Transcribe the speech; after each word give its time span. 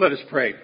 Let 0.00 0.12
us 0.12 0.20
pray. 0.30 0.54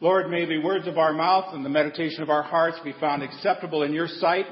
Lord, 0.00 0.30
may 0.30 0.44
the 0.44 0.58
words 0.58 0.86
of 0.86 0.98
our 0.98 1.14
mouth 1.14 1.54
and 1.54 1.64
the 1.64 1.70
meditation 1.70 2.22
of 2.22 2.28
our 2.28 2.42
hearts 2.42 2.76
be 2.84 2.92
found 3.00 3.22
acceptable 3.22 3.82
in 3.82 3.94
your 3.94 4.08
sight. 4.08 4.44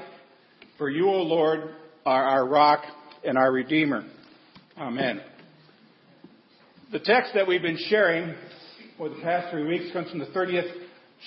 For 0.79 0.89
you, 0.89 1.07
O 1.07 1.21
Lord, 1.21 1.75
are 2.03 2.23
our 2.23 2.47
rock 2.47 2.83
and 3.23 3.37
our 3.37 3.51
Redeemer. 3.51 4.05
Amen. 4.75 5.21
The 6.91 6.97
text 6.97 7.35
that 7.35 7.47
we've 7.47 7.61
been 7.61 7.77
sharing 7.89 8.33
for 8.97 9.09
the 9.09 9.21
past 9.21 9.51
three 9.51 9.67
weeks 9.67 9.93
comes 9.93 10.09
from 10.09 10.17
the 10.17 10.25
30th 10.25 10.71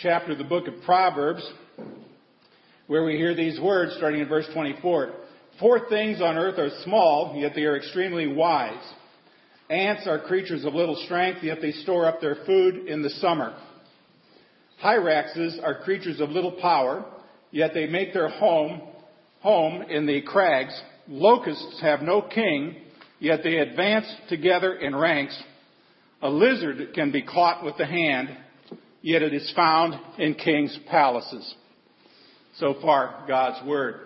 chapter 0.03 0.33
of 0.33 0.39
the 0.39 0.43
book 0.43 0.67
of 0.67 0.75
Proverbs, 0.85 1.49
where 2.89 3.05
we 3.05 3.17
hear 3.17 3.37
these 3.37 3.61
words 3.61 3.95
starting 3.99 4.21
in 4.21 4.27
verse 4.27 4.49
24. 4.53 5.13
Four 5.61 5.89
things 5.89 6.21
on 6.21 6.37
earth 6.37 6.59
are 6.59 6.71
small, 6.83 7.37
yet 7.37 7.53
they 7.55 7.63
are 7.63 7.77
extremely 7.77 8.27
wise. 8.27 8.83
Ants 9.69 10.07
are 10.07 10.21
creatures 10.21 10.65
of 10.65 10.75
little 10.75 10.97
strength, 11.05 11.43
yet 11.43 11.59
they 11.61 11.73
store 11.73 12.07
up 12.07 12.21
their 12.21 12.37
food 12.47 12.87
in 12.87 13.03
the 13.03 13.11
summer. 13.11 13.57
Hyraxes 14.83 15.63
are 15.63 15.83
creatures 15.83 16.21
of 16.21 16.31
little 16.31 16.53
power, 16.53 17.05
yet 17.51 17.73
they 17.75 17.87
make 17.87 18.13
their 18.13 18.29
home, 18.29 18.81
home 19.41 19.83
in 19.83 20.07
the 20.07 20.23
crags. 20.23 20.79
Locusts 21.09 21.81
have 21.81 22.03
no 22.03 22.23
king, 22.23 22.77
yet 23.19 23.41
they 23.43 23.57
advance 23.57 24.07
together 24.29 24.75
in 24.75 24.95
ranks. 24.95 25.37
A 26.23 26.31
lizard 26.31 26.95
can 26.95 27.11
be 27.11 27.23
caught 27.23 27.65
with 27.65 27.77
the 27.77 27.87
hand, 27.87 28.37
yet 29.03 29.23
it 29.23 29.35
is 29.35 29.53
found 29.57 29.95
in 30.19 30.35
kings' 30.35 30.79
palaces. 30.89 31.55
So 32.59 32.77
far, 32.81 33.25
God's 33.27 33.67
Word. 33.67 34.01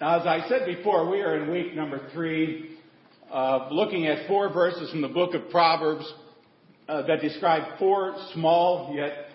Now, 0.00 0.18
as 0.18 0.26
I 0.26 0.48
said 0.48 0.64
before, 0.64 1.10
we 1.10 1.20
are 1.20 1.42
in 1.42 1.50
week 1.50 1.74
number 1.74 2.08
three 2.14 2.69
of 3.30 3.72
looking 3.72 4.06
at 4.06 4.26
four 4.26 4.52
verses 4.52 4.90
from 4.90 5.02
the 5.02 5.08
book 5.08 5.34
of 5.34 5.50
Proverbs 5.50 6.12
uh, 6.88 7.06
that 7.06 7.20
describe 7.20 7.78
four 7.78 8.16
small 8.34 8.92
yet 8.94 9.26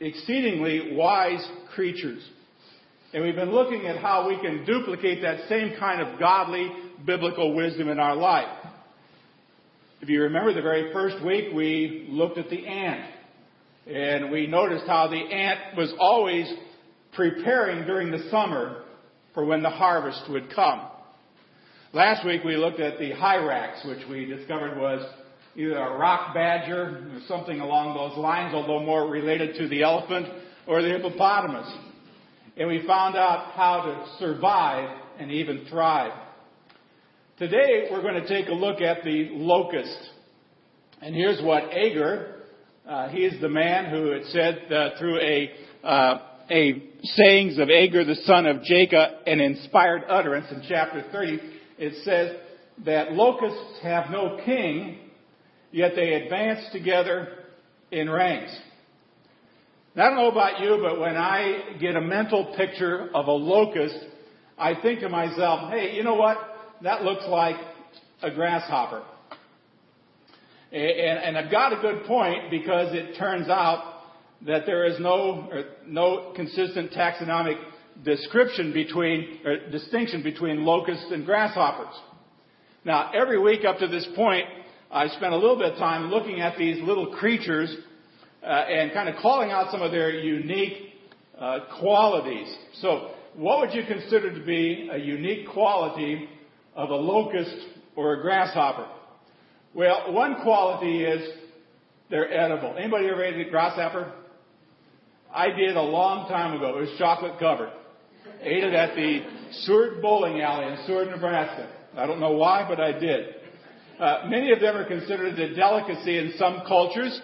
exceedingly 0.00 0.94
wise 0.94 1.46
creatures. 1.74 2.26
And 3.12 3.22
we've 3.22 3.36
been 3.36 3.52
looking 3.52 3.86
at 3.86 3.98
how 3.98 4.28
we 4.28 4.40
can 4.40 4.64
duplicate 4.64 5.22
that 5.22 5.48
same 5.48 5.74
kind 5.78 6.00
of 6.00 6.18
godly 6.18 6.70
biblical 7.06 7.54
wisdom 7.54 7.88
in 7.88 8.00
our 8.00 8.16
life. 8.16 8.48
If 10.00 10.08
you 10.08 10.22
remember 10.22 10.52
the 10.52 10.62
very 10.62 10.92
first 10.92 11.24
week, 11.24 11.54
we 11.54 12.06
looked 12.10 12.38
at 12.38 12.50
the 12.50 12.66
ant. 12.66 13.10
And 13.86 14.30
we 14.30 14.46
noticed 14.46 14.86
how 14.86 15.08
the 15.08 15.16
ant 15.16 15.76
was 15.76 15.92
always 15.98 16.50
preparing 17.12 17.86
during 17.86 18.10
the 18.10 18.28
summer 18.30 18.82
for 19.34 19.44
when 19.44 19.62
the 19.62 19.70
harvest 19.70 20.22
would 20.30 20.54
come. 20.54 20.80
Last 21.94 22.26
week 22.26 22.42
we 22.42 22.56
looked 22.56 22.80
at 22.80 22.98
the 22.98 23.12
hyrax, 23.12 23.86
which 23.86 24.00
we 24.10 24.24
discovered 24.24 24.76
was 24.76 25.06
either 25.54 25.76
a 25.76 25.96
rock 25.96 26.34
badger 26.34 27.08
or 27.14 27.20
something 27.28 27.60
along 27.60 27.96
those 27.96 28.18
lines, 28.18 28.52
although 28.52 28.84
more 28.84 29.08
related 29.08 29.54
to 29.58 29.68
the 29.68 29.84
elephant 29.84 30.26
or 30.66 30.82
the 30.82 30.88
hippopotamus. 30.88 31.72
And 32.56 32.66
we 32.66 32.84
found 32.84 33.14
out 33.14 33.52
how 33.52 33.82
to 33.82 34.18
survive 34.18 34.90
and 35.20 35.30
even 35.30 35.66
thrive. 35.70 36.10
Today 37.38 37.86
we're 37.88 38.02
going 38.02 38.20
to 38.20 38.26
take 38.26 38.48
a 38.48 38.54
look 38.54 38.80
at 38.80 39.04
the 39.04 39.28
locust. 39.30 39.96
And 41.00 41.14
here's 41.14 41.40
what 41.44 41.62
Agur, 41.72 42.40
uh, 42.88 43.08
he 43.10 43.18
is 43.18 43.40
the 43.40 43.48
man 43.48 43.90
who 43.90 44.10
had 44.10 44.24
said 44.32 44.72
uh, 44.72 44.98
through 44.98 45.20
a, 45.20 45.48
uh, 45.84 46.18
a 46.50 46.90
sayings 47.04 47.56
of 47.60 47.70
Agur 47.70 48.04
the 48.04 48.16
son 48.24 48.46
of 48.46 48.64
Jacob, 48.64 49.10
an 49.28 49.38
inspired 49.38 50.02
utterance 50.08 50.46
in 50.50 50.64
chapter 50.68 51.04
30, 51.12 51.52
it 51.78 52.04
says 52.04 52.36
that 52.84 53.12
locusts 53.12 53.80
have 53.82 54.10
no 54.10 54.40
king, 54.44 54.98
yet 55.70 55.92
they 55.94 56.14
advance 56.14 56.66
together 56.72 57.28
in 57.90 58.10
ranks. 58.10 58.56
Now, 59.94 60.06
I 60.06 60.08
don't 60.08 60.18
know 60.18 60.30
about 60.30 60.60
you, 60.60 60.80
but 60.82 60.98
when 60.98 61.16
I 61.16 61.76
get 61.80 61.94
a 61.94 62.00
mental 62.00 62.54
picture 62.56 63.10
of 63.14 63.28
a 63.28 63.32
locust, 63.32 63.96
I 64.58 64.74
think 64.80 65.00
to 65.00 65.08
myself, 65.08 65.70
hey, 65.72 65.94
you 65.94 66.02
know 66.02 66.16
what? 66.16 66.36
That 66.82 67.02
looks 67.02 67.24
like 67.28 67.56
a 68.22 68.30
grasshopper. 68.30 69.04
And, 70.72 71.18
and 71.20 71.38
I've 71.38 71.50
got 71.50 71.72
a 71.72 71.80
good 71.80 72.04
point 72.04 72.50
because 72.50 72.92
it 72.92 73.16
turns 73.16 73.48
out 73.48 74.00
that 74.46 74.66
there 74.66 74.84
is 74.84 74.98
no, 74.98 75.48
no 75.86 76.32
consistent 76.34 76.90
taxonomic 76.90 77.56
description 78.02 78.72
between, 78.72 79.40
or 79.44 79.70
distinction 79.70 80.22
between 80.22 80.64
locusts 80.64 81.06
and 81.10 81.24
grasshoppers. 81.24 81.94
Now, 82.84 83.12
every 83.14 83.38
week 83.38 83.64
up 83.64 83.78
to 83.78 83.86
this 83.86 84.06
point, 84.16 84.46
I 84.90 85.08
spent 85.08 85.32
a 85.32 85.36
little 85.36 85.56
bit 85.56 85.72
of 85.72 85.78
time 85.78 86.10
looking 86.10 86.40
at 86.40 86.58
these 86.58 86.82
little 86.82 87.14
creatures 87.16 87.74
uh, 88.42 88.46
and 88.46 88.92
kind 88.92 89.08
of 89.08 89.16
calling 89.22 89.50
out 89.50 89.70
some 89.70 89.82
of 89.82 89.90
their 89.90 90.10
unique 90.10 90.94
uh, 91.38 91.60
qualities. 91.80 92.54
So, 92.80 93.12
what 93.34 93.60
would 93.60 93.74
you 93.74 93.84
consider 93.86 94.38
to 94.38 94.44
be 94.44 94.88
a 94.92 94.98
unique 94.98 95.48
quality 95.48 96.28
of 96.76 96.90
a 96.90 96.94
locust 96.94 97.56
or 97.96 98.14
a 98.14 98.22
grasshopper? 98.22 98.86
Well, 99.74 100.12
one 100.12 100.42
quality 100.42 101.02
is 101.02 101.28
they're 102.10 102.32
edible. 102.32 102.76
Anybody 102.78 103.08
ever 103.08 103.24
ate 103.24 103.44
a 103.46 103.50
grasshopper? 103.50 104.12
I 105.34 105.50
did 105.50 105.76
a 105.76 105.82
long 105.82 106.28
time 106.28 106.56
ago. 106.56 106.78
It 106.78 106.82
was 106.82 106.94
chocolate 106.98 107.40
covered. 107.40 107.72
Ate 108.44 108.62
it 108.62 108.74
at 108.74 108.94
the 108.94 109.20
Seward 109.62 110.02
Bowling 110.02 110.42
Alley 110.42 110.66
in 110.66 110.86
Seward, 110.86 111.08
Nebraska. 111.08 111.66
I 111.96 112.06
don't 112.06 112.20
know 112.20 112.32
why, 112.32 112.66
but 112.68 112.78
I 112.78 112.92
did. 112.92 113.36
Uh, 113.98 114.24
many 114.26 114.52
of 114.52 114.60
them 114.60 114.76
are 114.76 114.84
considered 114.84 115.38
a 115.38 115.54
delicacy 115.54 116.18
in 116.18 116.34
some 116.36 116.62
cultures. 116.68 117.18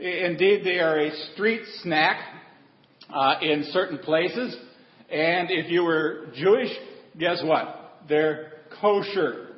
Indeed, 0.00 0.64
they 0.64 0.80
are 0.80 0.98
a 0.98 1.12
street 1.32 1.60
snack 1.82 2.16
uh, 3.08 3.34
in 3.40 3.68
certain 3.70 3.98
places. 3.98 4.56
And 5.10 5.48
if 5.50 5.70
you 5.70 5.84
were 5.84 6.26
Jewish, 6.34 6.70
guess 7.20 7.40
what? 7.44 8.00
They're 8.08 8.54
kosher. 8.80 9.50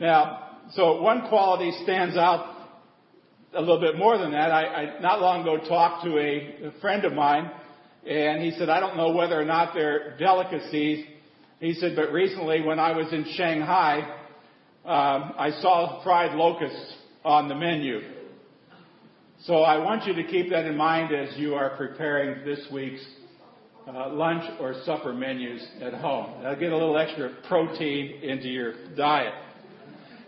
Now, 0.00 0.60
so 0.72 1.02
one 1.02 1.28
quality 1.28 1.72
stands 1.82 2.16
out 2.16 2.56
a 3.54 3.60
little 3.60 3.80
bit 3.80 3.98
more 3.98 4.16
than 4.16 4.32
that. 4.32 4.50
I, 4.50 4.64
I 4.64 5.00
not 5.00 5.20
long 5.20 5.42
ago 5.42 5.58
talked 5.68 6.04
to 6.04 6.16
a, 6.18 6.68
a 6.68 6.80
friend 6.80 7.04
of 7.04 7.12
mine, 7.12 7.50
and 8.06 8.42
he 8.42 8.52
said, 8.52 8.68
I 8.68 8.78
don't 8.78 8.96
know 8.96 9.10
whether 9.12 9.40
or 9.40 9.44
not 9.44 9.74
they're 9.74 10.16
delicacies. 10.16 11.04
He 11.60 11.74
said, 11.74 11.96
but 11.96 12.12
recently 12.12 12.62
when 12.62 12.78
I 12.78 12.96
was 12.96 13.12
in 13.12 13.24
Shanghai, 13.34 14.00
um, 14.84 15.32
I 15.36 15.50
saw 15.60 16.02
fried 16.04 16.36
locusts 16.36 16.94
on 17.24 17.48
the 17.48 17.56
menu. 17.56 18.00
So 19.42 19.62
I 19.62 19.78
want 19.78 20.06
you 20.06 20.14
to 20.14 20.24
keep 20.24 20.50
that 20.50 20.66
in 20.66 20.76
mind 20.76 21.12
as 21.14 21.36
you 21.36 21.54
are 21.54 21.76
preparing 21.76 22.44
this 22.44 22.64
week's 22.72 23.04
uh, 23.88 24.10
lunch 24.10 24.44
or 24.60 24.74
supper 24.84 25.12
menus 25.12 25.66
at 25.80 25.94
home. 25.94 26.42
That'll 26.42 26.58
get 26.58 26.72
a 26.72 26.76
little 26.76 26.96
extra 26.96 27.30
protein 27.48 28.22
into 28.22 28.48
your 28.48 28.94
diet. 28.94 29.34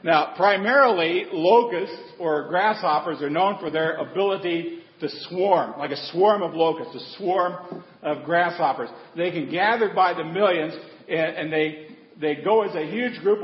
Now, 0.02 0.34
primarily, 0.36 1.26
locusts 1.32 2.12
or 2.18 2.48
grasshoppers 2.48 3.20
are 3.22 3.30
known 3.30 3.58
for 3.58 3.70
their 3.70 3.96
ability 3.96 4.77
to 5.00 5.08
swarm, 5.28 5.78
like 5.78 5.90
a 5.90 6.10
swarm 6.12 6.42
of 6.42 6.54
locusts, 6.54 6.94
a 6.94 7.16
swarm 7.18 7.84
of 8.02 8.24
grasshoppers. 8.24 8.88
They 9.16 9.30
can 9.30 9.50
gather 9.50 9.92
by 9.94 10.14
the 10.14 10.24
millions, 10.24 10.74
and, 11.08 11.36
and 11.36 11.52
they, 11.52 11.88
they 12.20 12.36
go 12.36 12.62
as 12.62 12.74
a 12.74 12.86
huge 12.90 13.20
group 13.20 13.40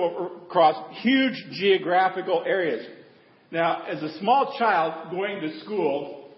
across 0.46 0.76
huge 1.02 1.34
geographical 1.52 2.42
areas. 2.46 2.86
Now, 3.50 3.84
as 3.84 4.02
a 4.02 4.18
small 4.18 4.56
child 4.58 5.10
going 5.10 5.40
to 5.40 5.60
school, 5.60 6.30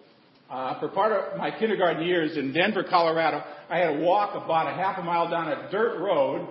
uh, 0.51 0.79
for 0.79 0.89
part 0.89 1.13
of 1.13 1.39
my 1.39 1.57
kindergarten 1.59 2.05
years 2.05 2.37
in 2.37 2.53
Denver, 2.53 2.85
Colorado, 2.89 3.43
I 3.69 3.79
had 3.79 3.95
to 3.95 4.01
walk 4.01 4.35
about 4.35 4.73
a 4.73 4.75
half 4.75 4.99
a 4.99 5.03
mile 5.03 5.29
down 5.29 5.49
a 5.49 5.71
dirt 5.71 5.99
road, 5.99 6.49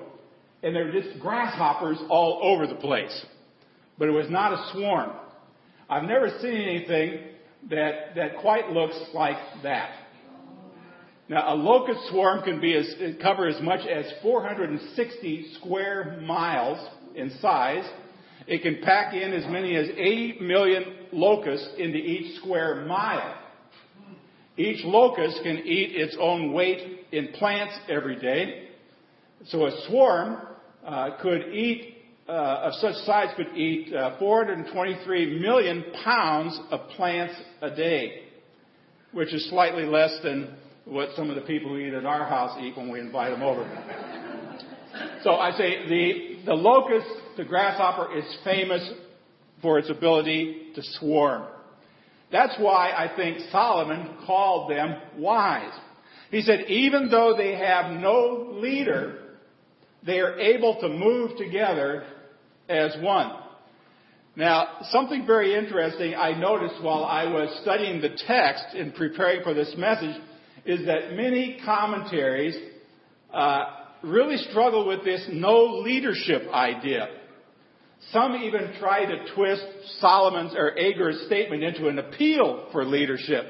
and 0.64 0.76
there 0.76 0.86
were 0.86 0.92
just 0.92 1.20
grasshoppers 1.20 1.98
all 2.10 2.40
over 2.44 2.68
the 2.68 2.76
place 2.76 3.26
but 3.98 4.08
it 4.08 4.12
was 4.12 4.30
not 4.30 4.54
a 4.54 4.72
swarm. 4.74 5.12
I've 5.90 6.04
never 6.04 6.30
seen 6.42 6.56
anything 6.56 7.20
that, 7.70 8.16
that 8.16 8.38
quite 8.38 8.70
looks 8.70 9.00
like 9.14 9.38
that. 9.64 9.92
Now, 11.28 11.54
a 11.54 11.56
locust 11.56 12.00
swarm 12.10 12.44
can 12.44 12.62
be 12.62 12.76
as, 12.76 12.88
cover 13.22 13.48
as 13.48 13.60
much 13.62 13.88
as 13.88 14.06
460 14.22 15.54
square 15.60 16.20
miles 16.22 16.88
in 17.16 17.32
size. 17.42 17.84
It 18.48 18.62
can 18.62 18.84
pack 18.84 19.16
in 19.16 19.34
as 19.34 19.44
many 19.52 19.76
as 19.76 19.88
80 19.90 20.38
million 20.42 20.84
locusts 21.12 21.68
into 21.80 21.98
each 21.98 22.40
square 22.42 22.86
mile. 22.86 23.40
Each 24.58 24.86
locust 24.86 25.40
can 25.44 25.58
eat 25.58 25.96
its 25.96 26.16
own 26.20 26.54
weight 26.54 27.08
in 27.12 27.30
plants 27.34 27.74
every 27.90 28.20
day. 28.20 28.70
So 29.48 29.66
a 29.66 29.86
swarm 29.88 30.38
uh, 30.86 31.18
could 31.22 31.54
eat 31.54 31.95
uh, 32.28 32.32
of 32.32 32.74
such 32.76 32.96
size 33.06 33.30
could 33.36 33.56
eat 33.56 33.94
uh, 33.94 34.18
423 34.18 35.40
million 35.40 35.86
pounds 36.04 36.60
of 36.72 36.90
plants 36.96 37.36
a 37.62 37.70
day, 37.70 38.24
which 39.12 39.34
is 39.34 39.48
slightly 39.50 39.84
less 39.84 40.18
than 40.24 40.56
what 40.86 41.10
some 41.16 41.30
of 41.30 41.36
the 41.36 41.42
people 41.42 41.70
who 41.70 41.78
eat 41.78 41.94
at 41.94 42.06
our 42.06 42.26
house 42.26 42.58
eat 42.62 42.76
when 42.76 42.92
we 42.92 43.00
invite 43.00 43.32
them 43.32 43.44
over. 43.44 43.64
so 45.24 45.36
I 45.36 45.52
say 45.52 45.88
the, 45.88 46.46
the 46.46 46.54
locust, 46.54 47.08
the 47.38 47.46
grasshopper, 47.46 48.18
is 48.18 48.26
famous 48.44 48.88
for 49.62 49.78
its 49.78 49.90
ability 49.90 50.72
to 50.76 50.82
swarm. 51.00 51.48
That's 52.32 52.56
why 52.60 52.90
I 52.90 53.16
think 53.16 53.38
Solomon 53.52 54.18
called 54.26 54.72
them 54.72 54.96
wise. 55.18 55.74
He 56.32 56.42
said, 56.42 56.66
even 56.68 57.10
though 57.10 57.36
they 57.38 57.56
have 57.56 57.92
no 57.92 58.50
leader, 58.60 59.25
they 60.06 60.20
are 60.20 60.40
able 60.40 60.80
to 60.82 60.90
move 60.90 61.38
together 61.38 62.04
as 62.70 62.96
one. 63.02 63.32
Now, 64.36 64.80
something 64.90 65.26
very 65.26 65.56
interesting 65.56 66.14
I 66.14 66.38
noticed 66.38 66.84
while 66.84 67.06
I 67.06 67.26
was 67.26 67.58
studying 67.62 68.02
the 68.02 68.18
text 68.28 68.76
in 68.76 68.92
preparing 68.92 69.44
for 69.44 69.54
this 69.54 69.74
message 69.78 70.16
is 70.66 70.86
that 70.88 71.14
many 71.14 71.60
commentaries 71.64 72.56
uh, 73.34 73.64
really 74.04 74.38
struggle 74.50 74.88
with 74.88 75.06
this 75.06 75.26
no 75.32 75.82
leadership 75.84 76.44
idea. 76.52 77.08
Some 78.12 78.36
even 78.36 78.74
try 78.80 79.06
to 79.06 79.34
twist 79.34 79.66
Solomon's 80.00 80.54
or 80.56 80.78
Agur's 80.78 81.24
statement 81.28 81.64
into 81.64 81.88
an 81.88 81.98
appeal 81.98 82.68
for 82.72 82.84
leadership. 82.84 83.46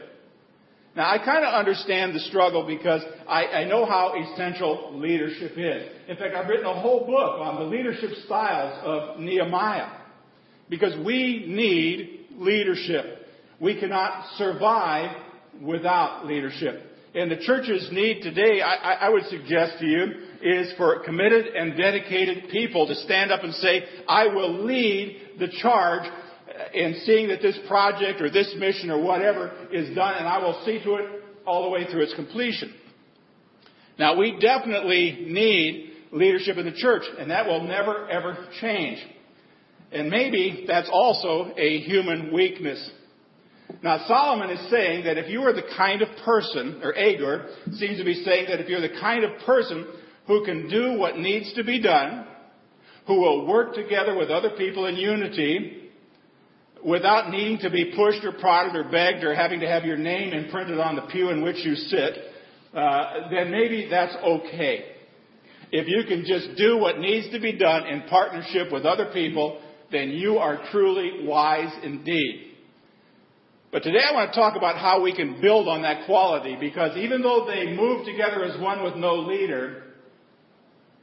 Now, 0.95 1.11
I 1.11 1.17
kind 1.17 1.43
of 1.43 1.53
understand 1.53 2.15
the 2.15 2.21
struggle 2.21 2.65
because 2.65 3.01
I, 3.27 3.45
I, 3.47 3.63
know 3.65 3.85
how 3.85 4.13
essential 4.15 4.97
leadership 4.97 5.51
is. 5.57 5.89
In 6.07 6.15
fact, 6.15 6.33
I've 6.33 6.47
written 6.47 6.65
a 6.65 6.79
whole 6.79 7.05
book 7.05 7.39
on 7.41 7.55
the 7.55 7.69
leadership 7.69 8.11
styles 8.25 8.79
of 8.81 9.19
Nehemiah. 9.19 9.89
Because 10.69 10.95
we 11.05 11.45
need 11.47 12.27
leadership. 12.37 13.27
We 13.59 13.77
cannot 13.77 14.37
survive 14.37 15.15
without 15.61 16.25
leadership. 16.25 16.81
And 17.13 17.29
the 17.29 17.37
church's 17.37 17.89
need 17.91 18.21
today, 18.23 18.61
I, 18.61 18.93
I 18.93 19.09
would 19.09 19.25
suggest 19.25 19.79
to 19.79 19.85
you, 19.85 20.05
is 20.41 20.73
for 20.77 20.99
committed 21.03 21.47
and 21.47 21.77
dedicated 21.77 22.49
people 22.49 22.87
to 22.87 22.95
stand 22.95 23.31
up 23.31 23.43
and 23.43 23.53
say, 23.55 23.83
I 24.07 24.27
will 24.27 24.65
lead 24.65 25.21
the 25.39 25.47
charge 25.61 26.09
in 26.73 27.01
seeing 27.05 27.29
that 27.29 27.41
this 27.41 27.57
project 27.67 28.21
or 28.21 28.29
this 28.29 28.53
mission 28.57 28.89
or 28.89 29.01
whatever 29.01 29.51
is 29.71 29.93
done, 29.95 30.15
and 30.15 30.27
I 30.27 30.37
will 30.39 30.61
see 30.65 30.83
to 30.83 30.95
it 30.95 31.23
all 31.45 31.63
the 31.63 31.69
way 31.69 31.85
through 31.91 32.03
its 32.03 32.13
completion. 32.15 32.73
Now, 33.97 34.17
we 34.17 34.37
definitely 34.39 35.25
need 35.27 35.91
leadership 36.11 36.57
in 36.57 36.65
the 36.65 36.73
church, 36.73 37.03
and 37.17 37.31
that 37.31 37.45
will 37.45 37.63
never 37.63 38.09
ever 38.09 38.47
change. 38.59 38.99
And 39.91 40.09
maybe 40.09 40.65
that's 40.67 40.89
also 40.91 41.53
a 41.57 41.79
human 41.79 42.33
weakness. 42.33 42.89
Now, 43.81 44.05
Solomon 44.07 44.49
is 44.49 44.69
saying 44.69 45.05
that 45.05 45.17
if 45.17 45.29
you 45.29 45.41
are 45.41 45.53
the 45.53 45.63
kind 45.75 46.01
of 46.01 46.09
person, 46.23 46.81
or 46.83 46.95
Agur 46.97 47.49
seems 47.73 47.97
to 47.97 48.03
be 48.03 48.23
saying 48.23 48.47
that 48.49 48.59
if 48.59 48.67
you're 48.67 48.81
the 48.81 48.99
kind 48.99 49.23
of 49.23 49.39
person 49.45 49.85
who 50.27 50.43
can 50.45 50.69
do 50.69 50.97
what 50.97 51.17
needs 51.17 51.53
to 51.53 51.63
be 51.63 51.81
done, 51.81 52.27
who 53.07 53.19
will 53.19 53.47
work 53.47 53.75
together 53.75 54.15
with 54.17 54.29
other 54.29 54.51
people 54.51 54.85
in 54.85 54.95
unity, 54.95 55.84
without 56.85 57.31
needing 57.31 57.57
to 57.59 57.69
be 57.71 57.93
pushed 57.95 58.23
or 58.23 58.31
prodded 58.33 58.75
or 58.75 58.83
begged 58.83 59.23
or 59.23 59.33
having 59.33 59.59
to 59.59 59.67
have 59.67 59.85
your 59.85 59.97
name 59.97 60.33
imprinted 60.33 60.79
on 60.79 60.95
the 60.95 61.01
pew 61.03 61.29
in 61.29 61.41
which 61.41 61.57
you 61.65 61.75
sit, 61.75 62.13
uh, 62.75 63.29
then 63.31 63.49
maybe 63.49 63.87
that's 63.89 64.15
okay. 64.23 64.91
If 65.71 65.87
you 65.87 66.03
can 66.07 66.25
just 66.25 66.55
do 66.57 66.77
what 66.77 66.99
needs 66.99 67.31
to 67.31 67.39
be 67.39 67.57
done 67.57 67.87
in 67.87 68.03
partnership 68.03 68.71
with 68.71 68.85
other 68.85 69.09
people, 69.11 69.61
then 69.91 70.09
you 70.09 70.37
are 70.37 70.61
truly 70.71 71.25
wise 71.25 71.73
indeed. 71.83 72.51
But 73.71 73.81
today 73.83 74.01
I 74.07 74.13
want 74.13 74.31
to 74.31 74.39
talk 74.39 74.55
about 74.55 74.77
how 74.77 75.01
we 75.01 75.13
can 75.13 75.41
build 75.41 75.67
on 75.67 75.81
that 75.81 76.05
quality 76.05 76.55
because 76.59 76.95
even 76.97 77.21
though 77.23 77.47
they 77.47 77.75
move 77.75 78.05
together 78.05 78.45
as 78.45 78.61
one 78.61 78.83
with 78.83 78.95
no 78.95 79.15
leader, 79.15 79.83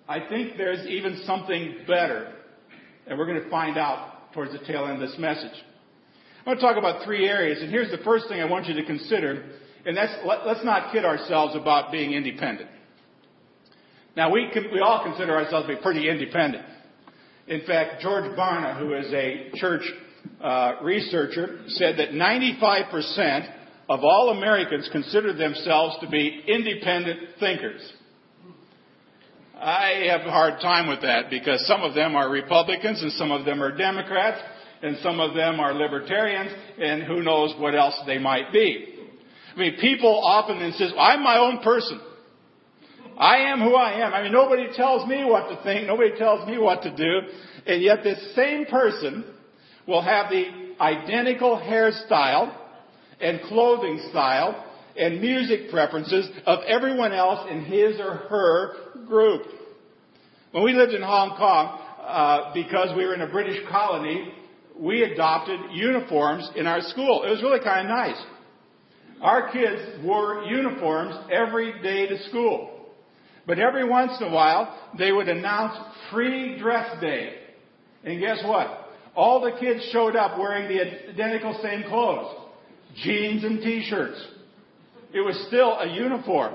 I 0.08 0.20
think 0.28 0.56
there's 0.56 0.86
even 0.86 1.22
something 1.26 1.78
better. 1.88 2.34
And 3.06 3.18
we're 3.18 3.26
going 3.26 3.42
to 3.42 3.50
find 3.50 3.76
out 3.76 4.32
towards 4.32 4.52
the 4.52 4.58
tail 4.64 4.86
end 4.86 5.02
of 5.02 5.10
this 5.10 5.18
message. 5.18 5.52
I 6.44 6.50
want 6.50 6.58
to 6.58 6.66
talk 6.66 6.76
about 6.76 7.04
three 7.04 7.28
areas, 7.28 7.62
and 7.62 7.70
here's 7.70 7.92
the 7.92 8.02
first 8.02 8.26
thing 8.28 8.40
I 8.40 8.46
want 8.46 8.66
you 8.66 8.74
to 8.74 8.84
consider, 8.84 9.44
and 9.86 9.96
that's 9.96 10.12
let, 10.26 10.40
us 10.40 10.64
not 10.64 10.92
kid 10.92 11.04
ourselves 11.04 11.54
about 11.54 11.92
being 11.92 12.14
independent. 12.14 12.68
Now, 14.16 14.32
we, 14.32 14.50
we 14.72 14.80
all 14.80 15.04
consider 15.04 15.36
ourselves 15.36 15.68
to 15.68 15.76
be 15.76 15.80
pretty 15.80 16.10
independent. 16.10 16.64
In 17.46 17.64
fact, 17.64 18.02
George 18.02 18.24
Barna, 18.36 18.76
who 18.76 18.92
is 18.92 19.06
a 19.12 19.52
church 19.54 19.82
uh, 20.40 20.78
researcher, 20.82 21.60
said 21.68 21.98
that 21.98 22.10
95% 22.10 23.48
of 23.88 24.00
all 24.02 24.34
Americans 24.36 24.88
consider 24.90 25.32
themselves 25.32 25.96
to 26.00 26.08
be 26.08 26.42
independent 26.48 27.20
thinkers. 27.38 27.92
I 29.56 30.08
have 30.10 30.22
a 30.26 30.30
hard 30.30 30.60
time 30.60 30.88
with 30.88 31.02
that 31.02 31.30
because 31.30 31.64
some 31.68 31.82
of 31.82 31.94
them 31.94 32.16
are 32.16 32.28
Republicans 32.28 33.00
and 33.00 33.12
some 33.12 33.30
of 33.30 33.44
them 33.44 33.62
are 33.62 33.70
Democrats 33.76 34.42
and 34.82 34.98
some 35.02 35.20
of 35.20 35.34
them 35.34 35.60
are 35.60 35.72
libertarians, 35.72 36.52
and 36.78 37.02
who 37.04 37.22
knows 37.22 37.54
what 37.58 37.74
else 37.74 37.94
they 38.06 38.18
might 38.18 38.52
be. 38.52 38.88
I 39.54 39.58
mean, 39.58 39.76
people 39.80 40.20
often 40.24 40.58
insist, 40.58 40.94
I'm 40.98 41.22
my 41.22 41.38
own 41.38 41.60
person. 41.62 42.00
I 43.18 43.52
am 43.52 43.60
who 43.60 43.74
I 43.74 44.04
am. 44.04 44.14
I 44.14 44.22
mean, 44.22 44.32
nobody 44.32 44.66
tells 44.74 45.06
me 45.06 45.24
what 45.24 45.48
to 45.50 45.62
think, 45.62 45.86
nobody 45.86 46.16
tells 46.16 46.48
me 46.48 46.58
what 46.58 46.82
to 46.82 46.96
do, 46.96 47.20
and 47.66 47.82
yet 47.82 48.02
this 48.02 48.34
same 48.34 48.66
person 48.66 49.24
will 49.86 50.02
have 50.02 50.30
the 50.30 50.74
identical 50.80 51.56
hairstyle 51.56 52.56
and 53.20 53.40
clothing 53.42 54.00
style 54.10 54.64
and 54.96 55.20
music 55.20 55.70
preferences 55.70 56.28
of 56.46 56.60
everyone 56.66 57.12
else 57.12 57.46
in 57.50 57.64
his 57.64 58.00
or 58.00 58.14
her 58.14 58.74
group. 59.06 59.42
When 60.50 60.64
we 60.64 60.72
lived 60.72 60.92
in 60.92 61.02
Hong 61.02 61.36
Kong, 61.36 61.80
uh, 62.00 62.52
because 62.52 62.96
we 62.96 63.04
were 63.04 63.14
in 63.14 63.22
a 63.22 63.30
British 63.30 63.58
colony, 63.70 64.32
we 64.82 65.04
adopted 65.04 65.60
uniforms 65.70 66.50
in 66.56 66.66
our 66.66 66.80
school. 66.80 67.22
It 67.22 67.30
was 67.30 67.40
really 67.40 67.60
kind 67.60 67.86
of 67.86 67.96
nice. 67.96 68.20
Our 69.20 69.52
kids 69.52 70.04
wore 70.04 70.42
uniforms 70.42 71.14
every 71.30 71.80
day 71.80 72.08
to 72.08 72.18
school. 72.28 72.88
But 73.46 73.60
every 73.60 73.88
once 73.88 74.12
in 74.20 74.26
a 74.26 74.30
while, 74.30 74.76
they 74.98 75.12
would 75.12 75.28
announce 75.28 75.78
free 76.10 76.58
dress 76.58 77.00
day. 77.00 77.34
And 78.02 78.20
guess 78.20 78.42
what? 78.44 78.88
All 79.14 79.40
the 79.40 79.52
kids 79.60 79.88
showed 79.92 80.16
up 80.16 80.36
wearing 80.36 80.66
the 80.66 81.10
identical 81.10 81.56
same 81.62 81.84
clothes. 81.84 82.34
Jeans 83.04 83.44
and 83.44 83.60
t-shirts. 83.60 84.20
It 85.14 85.20
was 85.20 85.44
still 85.46 85.78
a 85.78 85.88
uniform. 85.94 86.54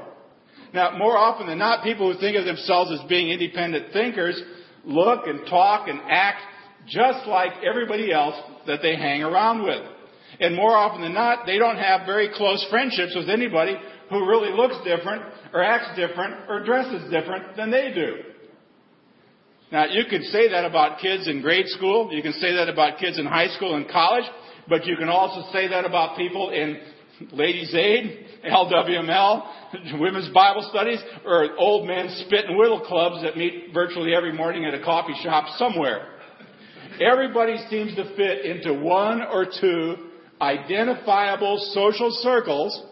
Now, 0.74 0.98
more 0.98 1.18
often 1.18 1.48
than 1.48 1.60
not, 1.60 1.82
people 1.82 2.12
who 2.12 2.20
think 2.20 2.36
of 2.36 2.44
themselves 2.44 2.92
as 2.92 3.08
being 3.08 3.30
independent 3.30 3.94
thinkers 3.94 4.42
look 4.84 5.28
and 5.28 5.48
talk 5.48 5.88
and 5.88 6.02
act 6.10 6.42
just 6.88 7.28
like 7.28 7.52
everybody 7.64 8.12
else 8.12 8.36
that 8.66 8.82
they 8.82 8.96
hang 8.96 9.24
around 9.24 9.64
with. 9.64 9.84
And 10.40 10.56
more 10.56 10.76
often 10.76 11.02
than 11.02 11.14
not, 11.14 11.46
they 11.46 11.58
don't 11.58 11.78
have 11.78 12.06
very 12.06 12.30
close 12.34 12.66
friendships 12.70 13.16
with 13.16 13.30
anybody 13.30 13.76
who 14.10 14.28
really 14.28 14.52
looks 14.56 14.76
different 14.86 15.24
or 15.54 15.64
acts 15.64 15.98
different 15.98 16.50
or 16.50 16.64
dresses 16.64 17.10
different 17.12 17.56
than 17.56 17.72
they 17.72 17.92
do. 17.94 18.18
Now, 19.72 19.86
you 19.86 20.06
can 20.10 20.24
say 20.24 20.50
that 20.50 20.64
about 20.64 21.00
kids 21.00 21.28
in 21.28 21.42
grade 21.42 21.68
school. 21.68 22.10
You 22.12 22.22
can 22.22 22.34
say 22.34 22.56
that 22.56 22.70
about 22.70 23.00
kids 23.00 23.20
in 23.20 23.26
high 23.26 23.50
school 23.50 23.76
and 23.76 23.88
college. 23.90 24.24
But 24.70 24.86
you 24.86 24.96
can 24.96 25.10
also 25.10 25.52
say 25.52 25.68
that 25.68 25.86
about 25.86 26.18
people 26.18 26.52
in 26.52 26.80
Ladies 27.32 27.74
Aid, 27.74 28.26
LWML, 28.46 30.00
Women's 30.00 30.30
Bible 30.34 30.68
Studies, 30.70 31.00
or 31.26 31.56
old 31.58 31.88
men 31.88 32.10
spit 32.26 32.46
and 32.46 32.58
whittle 32.58 32.82
clubs 32.82 33.24
that 33.24 33.36
meet 33.36 33.74
virtually 33.74 34.14
every 34.14 34.32
morning 34.32 34.66
at 34.66 34.74
a 34.74 34.84
coffee 34.84 35.16
shop 35.24 35.58
somewhere. 35.58 36.17
Everybody 37.00 37.58
seems 37.70 37.96
to 37.96 38.16
fit 38.16 38.46
into 38.46 38.74
one 38.74 39.22
or 39.22 39.46
two 39.46 39.96
identifiable 40.42 41.58
social 41.74 42.10
circles, 42.12 42.84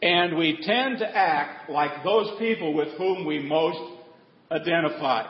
and 0.00 0.38
we 0.38 0.58
tend 0.62 0.98
to 0.98 1.06
act 1.06 1.68
like 1.70 2.02
those 2.02 2.30
people 2.38 2.72
with 2.72 2.96
whom 2.96 3.26
we 3.26 3.40
most 3.40 3.78
identify. 4.50 5.26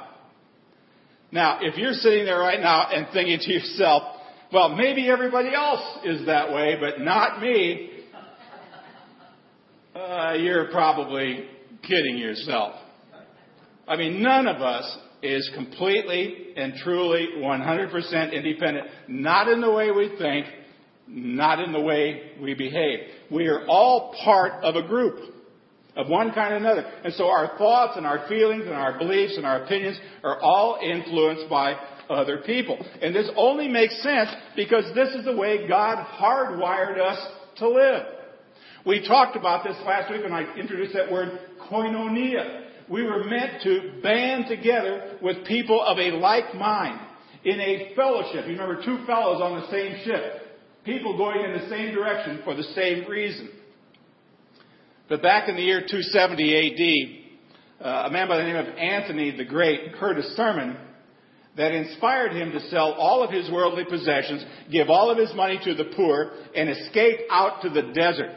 Now, 1.33 1.59
if 1.63 1.77
you're 1.77 1.95
sitting 1.95 2.25
there 2.25 2.39
right 2.39 2.61
now 2.61 2.91
and 2.93 3.09
thinking 3.13 3.39
to 3.41 3.53
yourself, 3.53 4.03
well, 4.53 4.77
maybe 4.77 5.11
everybody 5.11 5.53
else 5.53 5.99
is 6.05 6.27
that 6.27 6.53
way, 6.53 6.77
but 6.79 7.01
not 7.01 7.41
me, 7.41 7.91
uh, 9.97 10.35
you're 10.39 10.71
probably 10.71 11.49
kidding 11.83 12.19
yourself. 12.19 12.77
I 13.89 13.97
mean, 13.97 14.23
none 14.23 14.47
of 14.47 14.63
us 14.63 14.99
is 15.25 15.51
completely 15.55 16.55
and 16.57 16.75
truly 16.83 17.29
100% 17.39 18.33
independent. 18.33 18.87
Not 19.09 19.49
in 19.49 19.61
the 19.61 19.71
way 19.71 19.91
we 19.91 20.17
think, 20.19 20.47
not 21.07 21.61
in 21.61 21.73
the 21.73 21.81
way 21.81 22.33
we 22.41 22.55
behave. 22.55 23.01
We 23.31 23.47
are 23.47 23.67
all 23.67 24.15
part 24.25 24.65
of 24.65 24.77
a 24.77 24.87
group 24.87 25.19
of 25.97 26.09
one 26.09 26.33
kind 26.33 26.55
or 26.55 26.57
another. 26.57 26.85
And 27.05 27.13
so 27.15 27.29
our 27.29 27.57
thoughts 27.57 27.97
and 27.97 28.07
our 28.07 28.27
feelings 28.29 28.65
and 28.65 28.75
our 28.75 28.99
beliefs 28.99 29.37
and 29.37 29.47
our 29.47 29.65
opinions 29.65 29.99
are 30.23 30.41
all 30.41 30.79
influenced 30.83 31.49
by 31.49 31.75
other 32.09 32.39
people. 32.39 32.85
And 33.01 33.15
this 33.15 33.31
only 33.37 33.69
makes 33.69 34.03
sense 34.03 34.31
because 34.57 34.85
this 34.95 35.09
is 35.15 35.25
the 35.25 35.37
way 35.37 35.69
God 35.69 36.05
hardwired 36.05 36.99
us 37.01 37.19
to 37.59 37.69
live. 37.69 38.07
We 38.85 39.07
talked 39.07 39.37
about 39.37 39.65
this 39.65 39.77
last 39.87 40.11
week 40.11 40.23
when 40.23 40.33
I 40.33 40.55
introduced 40.57 40.93
that 40.95 41.11
word 41.11 41.39
koinonia. 41.71 42.64
We 42.89 43.03
were 43.03 43.25
meant 43.25 43.63
to 43.63 44.01
band 44.03 44.47
together 44.49 45.19
with 45.23 45.47
people 45.47 45.83
of 45.83 45.99
a 45.99 46.13
like 46.13 46.55
mind. 46.55 47.01
in 47.45 47.61
a 47.61 47.95
fellowship. 47.95 48.47
You 48.47 48.53
remember 48.53 48.83
two 48.83 49.05
fellows 49.07 49.41
on 49.43 49.61
the 49.61 49.71
same 49.71 50.03
ship. 50.05 50.41
People 50.85 51.17
going 51.17 51.45
in 51.45 51.61
the 51.61 51.69
same 51.69 51.95
direction 51.95 52.41
for 52.45 52.55
the 52.55 52.63
same 52.75 53.09
reason. 53.09 53.51
But 55.09 55.23
back 55.23 55.49
in 55.49 55.57
the 55.57 55.63
year 55.63 55.81
270 55.81 57.21
AD, 57.81 57.87
uh, 57.87 58.09
a 58.09 58.11
man 58.11 58.29
by 58.29 58.39
the 58.39 58.45
name 58.45 58.57
of 58.57 58.67
Anthony 58.67 59.37
the 59.37 59.45
Great 59.45 59.89
heard 59.93 60.19
a 60.19 60.23
sermon 60.35 60.79
that 61.57 61.73
inspired 61.73 62.33
him 62.33 62.53
to 62.53 62.61
sell 62.69 62.93
all 62.93 63.23
of 63.23 63.31
his 63.31 63.51
worldly 63.51 63.85
possessions, 63.85 64.45
give 64.73 64.89
all 64.89 65.11
of 65.11 65.19
his 65.19 65.33
money 65.35 65.61
to 65.65 65.75
the 65.75 65.93
poor, 65.97 66.33
and 66.57 66.69
escape 66.71 67.21
out 67.31 67.63
to 67.63 67.69
the 67.69 67.93
desert. 67.95 68.35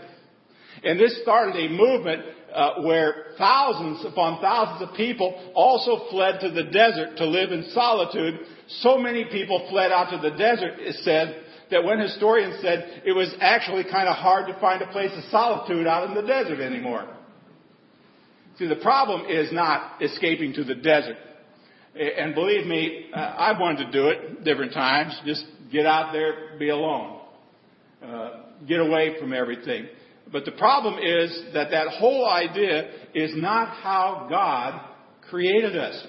And 0.83 0.99
this 0.99 1.21
started 1.21 1.55
a 1.55 1.69
movement 1.69 2.21
uh, 2.53 2.81
where 2.81 3.25
thousands 3.37 4.05
upon 4.05 4.41
thousands 4.41 4.89
of 4.89 4.95
people 4.95 5.51
also 5.53 6.09
fled 6.09 6.39
to 6.41 6.49
the 6.51 6.63
desert 6.63 7.17
to 7.17 7.25
live 7.25 7.51
in 7.51 7.69
solitude. 7.73 8.39
So 8.67 8.97
many 8.97 9.25
people 9.25 9.67
fled 9.69 9.91
out 9.91 10.09
to 10.11 10.17
the 10.17 10.35
desert, 10.35 10.79
it 10.79 10.95
said, 11.03 11.43
that 11.69 11.83
when 11.83 11.99
historians 11.99 12.61
said 12.61 13.01
it 13.05 13.11
was 13.11 13.33
actually 13.41 13.83
kind 13.83 14.07
of 14.07 14.15
hard 14.15 14.47
to 14.47 14.59
find 14.59 14.81
a 14.81 14.87
place 14.87 15.11
of 15.13 15.23
solitude 15.25 15.85
out 15.85 16.07
in 16.07 16.15
the 16.15 16.21
desert 16.21 16.61
anymore. 16.61 17.07
See, 18.57 18.67
the 18.67 18.77
problem 18.77 19.25
is 19.29 19.51
not 19.51 20.01
escaping 20.01 20.53
to 20.53 20.63
the 20.63 20.75
desert. 20.75 21.17
And 21.95 22.33
believe 22.33 22.65
me, 22.65 23.09
uh, 23.13 23.17
I 23.17 23.59
wanted 23.59 23.85
to 23.85 23.91
do 23.91 24.07
it 24.07 24.43
different 24.43 24.73
times. 24.73 25.19
Just 25.25 25.45
get 25.71 25.85
out 25.85 26.13
there, 26.13 26.57
be 26.57 26.69
alone. 26.69 27.19
Uh, 28.03 28.41
get 28.67 28.79
away 28.79 29.15
from 29.19 29.33
everything. 29.33 29.87
But 30.31 30.45
the 30.45 30.51
problem 30.51 30.95
is 31.01 31.53
that 31.53 31.71
that 31.71 31.87
whole 31.99 32.29
idea 32.29 32.89
is 33.13 33.31
not 33.35 33.77
how 33.77 34.27
God 34.29 34.81
created 35.29 35.77
us. 35.77 36.05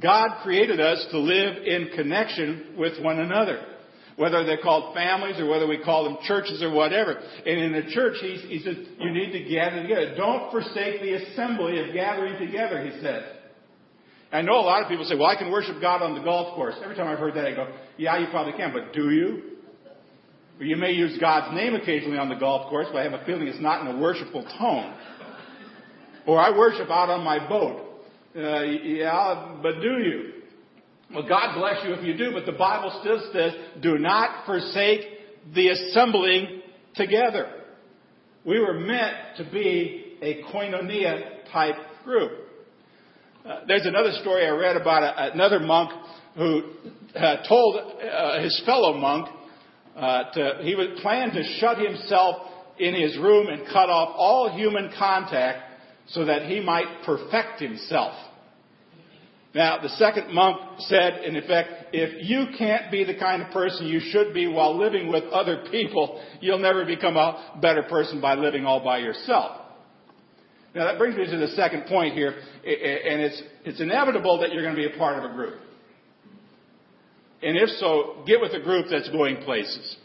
God 0.00 0.42
created 0.42 0.80
us 0.80 1.06
to 1.10 1.18
live 1.18 1.64
in 1.64 1.90
connection 1.94 2.74
with 2.76 3.02
one 3.02 3.18
another. 3.18 3.64
Whether 4.16 4.44
they're 4.44 4.62
called 4.62 4.94
families 4.94 5.38
or 5.38 5.46
whether 5.46 5.66
we 5.66 5.78
call 5.82 6.04
them 6.04 6.18
churches 6.26 6.62
or 6.62 6.70
whatever. 6.70 7.12
And 7.12 7.60
in 7.60 7.72
the 7.72 7.92
church, 7.92 8.16
he, 8.20 8.36
he 8.48 8.58
says, 8.60 8.76
you 8.98 9.10
need 9.10 9.32
to 9.32 9.44
gather 9.48 9.82
together. 9.82 10.14
Don't 10.16 10.50
forsake 10.50 11.02
the 11.02 11.14
assembly 11.14 11.86
of 11.86 11.94
gathering 11.94 12.38
together, 12.38 12.82
he 12.82 12.98
says. 13.02 13.24
I 14.32 14.42
know 14.42 14.54
a 14.54 14.66
lot 14.66 14.82
of 14.82 14.88
people 14.88 15.04
say, 15.04 15.14
well, 15.14 15.28
I 15.28 15.36
can 15.36 15.50
worship 15.50 15.80
God 15.80 16.02
on 16.02 16.14
the 16.14 16.22
golf 16.22 16.54
course. 16.54 16.74
Every 16.82 16.96
time 16.96 17.08
I've 17.08 17.18
heard 17.18 17.34
that, 17.34 17.46
I 17.46 17.54
go, 17.54 17.72
yeah, 17.96 18.18
you 18.18 18.26
probably 18.30 18.54
can, 18.54 18.72
but 18.72 18.92
do 18.92 19.10
you? 19.10 19.55
Or 20.58 20.64
you 20.64 20.76
may 20.76 20.92
use 20.92 21.18
God's 21.20 21.54
name 21.54 21.74
occasionally 21.74 22.18
on 22.18 22.28
the 22.28 22.34
golf 22.34 22.70
course, 22.70 22.86
but 22.90 23.00
I 23.00 23.02
have 23.02 23.12
a 23.12 23.24
feeling 23.24 23.46
it's 23.46 23.60
not 23.60 23.86
in 23.86 23.94
a 23.94 24.00
worshipful 24.00 24.42
tone. 24.58 24.94
Or 26.26 26.40
I 26.40 26.56
worship 26.56 26.90
out 26.90 27.10
on 27.10 27.22
my 27.22 27.46
boat. 27.46 27.82
Uh, 28.34 28.62
yeah, 28.62 29.56
but 29.62 29.80
do 29.80 29.98
you? 29.98 30.32
Well, 31.14 31.28
God 31.28 31.58
bless 31.58 31.84
you 31.84 31.94
if 31.94 32.04
you 32.04 32.16
do, 32.16 32.32
but 32.32 32.46
the 32.46 32.58
Bible 32.58 32.98
still 33.00 33.20
says, 33.32 33.52
do 33.80 33.98
not 33.98 34.44
forsake 34.44 35.02
the 35.54 35.68
assembling 35.68 36.62
together. 36.94 37.48
We 38.44 38.58
were 38.58 38.74
meant 38.74 39.36
to 39.38 39.44
be 39.50 40.16
a 40.20 40.42
koinonia 40.52 41.50
type 41.52 41.76
group. 42.04 42.32
Uh, 43.44 43.60
there's 43.68 43.86
another 43.86 44.12
story 44.20 44.46
I 44.46 44.50
read 44.50 44.76
about 44.76 45.02
a, 45.02 45.32
another 45.32 45.60
monk 45.60 45.92
who 46.36 46.62
uh, 47.14 47.46
told 47.48 47.76
uh, 47.76 48.42
his 48.42 48.60
fellow 48.66 48.94
monk 48.94 49.28
uh, 49.96 50.30
to, 50.32 50.58
he 50.62 50.74
would 50.74 50.96
plan 50.96 51.30
to 51.30 51.42
shut 51.58 51.78
himself 51.78 52.36
in 52.78 52.94
his 52.94 53.16
room 53.18 53.48
and 53.48 53.66
cut 53.66 53.88
off 53.88 54.14
all 54.16 54.54
human 54.54 54.92
contact 54.98 55.62
so 56.08 56.24
that 56.24 56.42
he 56.42 56.60
might 56.60 57.02
perfect 57.04 57.60
himself. 57.60 58.14
Now, 59.54 59.80
the 59.80 59.88
second 59.88 60.34
monk 60.34 60.58
said, 60.80 61.24
in 61.24 61.34
effect, 61.34 61.94
if 61.94 62.28
you 62.28 62.44
can't 62.58 62.90
be 62.90 63.04
the 63.04 63.14
kind 63.14 63.40
of 63.40 63.50
person 63.52 63.86
you 63.86 64.00
should 64.00 64.34
be 64.34 64.46
while 64.46 64.76
living 64.78 65.10
with 65.10 65.24
other 65.32 65.64
people, 65.70 66.22
you'll 66.42 66.58
never 66.58 66.84
become 66.84 67.16
a 67.16 67.58
better 67.62 67.82
person 67.82 68.20
by 68.20 68.34
living 68.34 68.66
all 68.66 68.84
by 68.84 68.98
yourself. 68.98 69.62
Now, 70.74 70.84
that 70.84 70.98
brings 70.98 71.16
me 71.16 71.24
to 71.24 71.38
the 71.38 71.48
second 71.48 71.86
point 71.86 72.12
here, 72.12 72.32
and 72.32 73.22
it's, 73.22 73.42
it's 73.64 73.80
inevitable 73.80 74.40
that 74.40 74.52
you're 74.52 74.62
going 74.62 74.76
to 74.76 74.88
be 74.88 74.94
a 74.94 74.98
part 74.98 75.24
of 75.24 75.30
a 75.30 75.34
group. 75.34 75.54
And 77.42 77.56
if 77.56 77.68
so, 77.78 78.24
get 78.26 78.40
with 78.40 78.52
a 78.52 78.60
group 78.60 78.86
that's 78.90 79.08
going 79.10 79.38
places. 79.38 79.96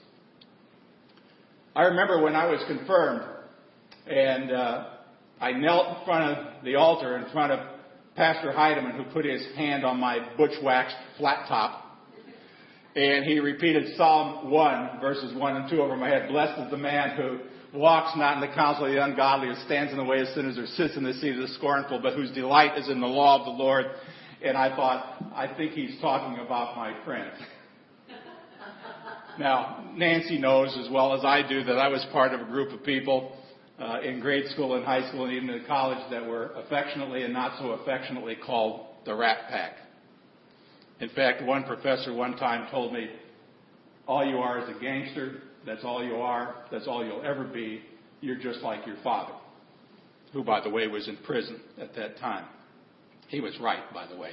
I 1.76 1.84
remember 1.84 2.22
when 2.22 2.36
I 2.36 2.48
was 2.48 2.62
confirmed, 2.68 3.24
and 4.06 4.52
uh, 4.52 4.86
I 5.40 5.54
knelt 5.54 6.00
in 6.00 6.06
front 6.06 6.38
of 6.38 6.64
the 6.66 6.76
altar 6.76 7.18
in 7.18 7.32
front 7.32 7.54
of 7.54 7.60
Pastor 8.16 8.52
Heidemann, 8.52 8.98
who 8.98 9.12
put 9.14 9.24
his 9.24 9.46
hand 9.56 9.86
on 9.86 9.98
my 9.98 10.20
butch 10.36 10.52
waxed 10.62 10.96
flat 11.18 11.48
top. 11.48 11.86
And 12.94 13.24
he 13.24 13.40
repeated 13.40 13.96
Psalm 13.96 14.52
1, 14.52 15.00
verses 15.00 15.34
1 15.34 15.56
and 15.56 15.70
2 15.70 15.82
over 15.82 15.96
my 15.96 16.10
head. 16.10 16.28
Blessed 16.28 16.60
is 16.64 16.72
the 16.72 16.78
man 16.78 17.16
who 17.16 17.80
walks 17.80 18.18
not 18.18 18.36
in 18.36 18.50
the 18.50 18.54
counsel 18.54 18.86
of 18.86 18.92
the 18.92 19.02
ungodly, 19.02 19.48
or 19.48 19.56
stands 19.66 19.94
in 19.94 19.98
the 19.98 20.04
way 20.04 20.20
of 20.20 20.28
sinners, 20.36 20.58
or 20.58 20.68
sits 20.68 20.98
in 20.98 21.04
the 21.04 21.14
seat 21.14 21.36
of 21.36 21.42
the 21.42 21.54
scornful, 21.56 22.02
but 22.04 22.16
whose 22.16 22.32
delight 22.32 22.78
is 22.78 22.90
in 22.90 23.00
the 23.00 23.08
law 23.08 23.40
of 23.40 23.46
the 23.46 23.64
Lord. 23.64 23.86
And 24.44 24.58
I 24.58 24.76
thought, 24.76 25.24
I 25.36 25.54
think 25.56 25.74
he's 25.74 26.00
talking 26.02 26.44
about 26.44 26.76
my 26.76 26.96
friend. 27.06 27.32
now, 29.40 29.92
Nancy 29.96 30.40
knows 30.40 30.76
as 30.84 30.92
well 30.92 31.14
as 31.14 31.24
I 31.24 31.48
do 31.48 31.64
that 31.64 31.78
I 31.78 31.88
was 31.90 32.06
part 32.12 32.34
of 32.34 32.42
a 32.42 32.46
group 32.46 32.72
of 32.72 32.84
people 32.84 33.38
uh, 33.80 34.02
in 34.02 34.20
grade 34.20 34.48
school 34.50 34.76
and 34.76 34.84
high 34.84 35.08
school 35.10 35.26
and 35.26 35.34
even 35.34 35.50
in 35.50 35.66
college 35.66 36.00
that 36.10 36.26
were 36.26 36.52
affectionately 36.54 37.24
and 37.24 37.34
not 37.34 37.60
so 37.60 37.72
affectionately 37.72 38.36
called 38.36 38.88
the 39.06 39.16
Rat 39.16 39.50
Pack. 39.50 39.74
In 41.00 41.10
fact, 41.10 41.44
one 41.44 41.64
professor 41.64 42.14
one 42.14 42.36
time 42.38 42.70
told 42.72 42.94
me, 42.94 43.10
all 44.08 44.26
you 44.26 44.38
are 44.38 44.62
is 44.62 44.76
a 44.76 44.80
gangster. 44.80 45.42
That's 45.66 45.84
all 45.84 46.04
you 46.04 46.16
are. 46.16 46.56
That's 46.72 46.88
all 46.88 47.06
you'll 47.06 47.24
ever 47.26 47.44
be. 47.44 47.82
You're 48.22 48.38
just 48.38 48.62
like 48.62 48.86
your 48.86 48.98
father, 49.04 49.34
who, 50.34 50.44
by 50.44 50.62
the 50.62 50.70
way, 50.70 50.88
was 50.88 51.08
in 51.08 51.18
prison 51.18 51.60
at 51.80 51.96
that 51.96 52.18
time. 52.18 52.46
He 53.32 53.40
was 53.40 53.58
right, 53.62 53.82
by 53.94 54.08
the 54.08 54.18
way. 54.18 54.32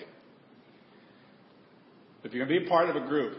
If 2.24 2.34
you're 2.34 2.44
going 2.44 2.58
to 2.58 2.64
be 2.64 2.68
part 2.68 2.90
of 2.90 2.96
a 2.96 3.06
group, 3.06 3.38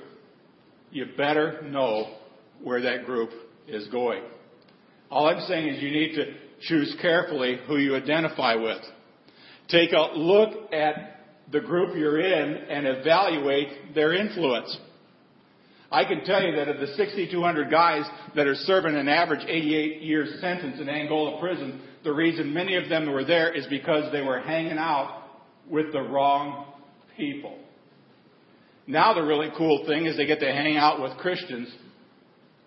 you 0.90 1.06
better 1.18 1.62
know 1.64 2.16
where 2.64 2.82
that 2.82 3.06
group 3.06 3.32
is 3.68 3.86
going. 3.90 4.24
All 5.12 5.28
I'm 5.28 5.46
saying 5.48 5.68
is 5.68 5.84
you 5.84 5.92
need 5.92 6.16
to 6.16 6.34
choose 6.62 6.96
carefully 7.02 7.60
who 7.68 7.78
you 7.78 7.98
identify 7.98 8.56
with. 8.56 8.82
Take 9.68 9.92
a 9.92 10.18
look 10.18 10.72
at 10.72 11.26
the 11.52 11.60
group 11.60 11.96
you're 11.96 12.22
in 12.22 12.56
and 12.56 12.88
evaluate 12.88 13.94
their 13.94 14.14
influence. 14.14 14.76
I 15.92 16.06
can 16.06 16.24
tell 16.24 16.42
you 16.42 16.56
that 16.56 16.70
of 16.70 16.80
the 16.80 16.96
6,200 16.96 17.70
guys 17.70 18.06
that 18.36 18.48
are 18.48 18.56
serving 18.56 18.96
an 18.96 19.10
average 19.10 19.44
88 19.46 20.04
year 20.04 20.26
sentence 20.40 20.80
in 20.80 20.88
Angola 20.88 21.38
prison, 21.42 21.82
the 22.06 22.14
reason 22.14 22.54
many 22.54 22.78
of 22.78 22.88
them 22.88 23.12
were 23.12 23.26
there 23.26 23.54
is 23.54 23.68
because 23.68 24.10
they 24.14 24.22
were 24.22 24.40
hanging 24.40 24.78
out 24.78 25.20
with 25.70 25.92
the 25.92 26.02
wrong 26.02 26.74
people. 27.18 27.58
Now 28.88 29.14
the 29.14 29.22
really 29.22 29.50
cool 29.58 29.86
thing 29.88 30.06
is 30.06 30.18
they 30.18 30.26
get 30.26 30.40
to 30.40 30.52
hang 30.52 30.78
out 30.78 31.02
with 31.02 31.18
Christians, 31.18 31.74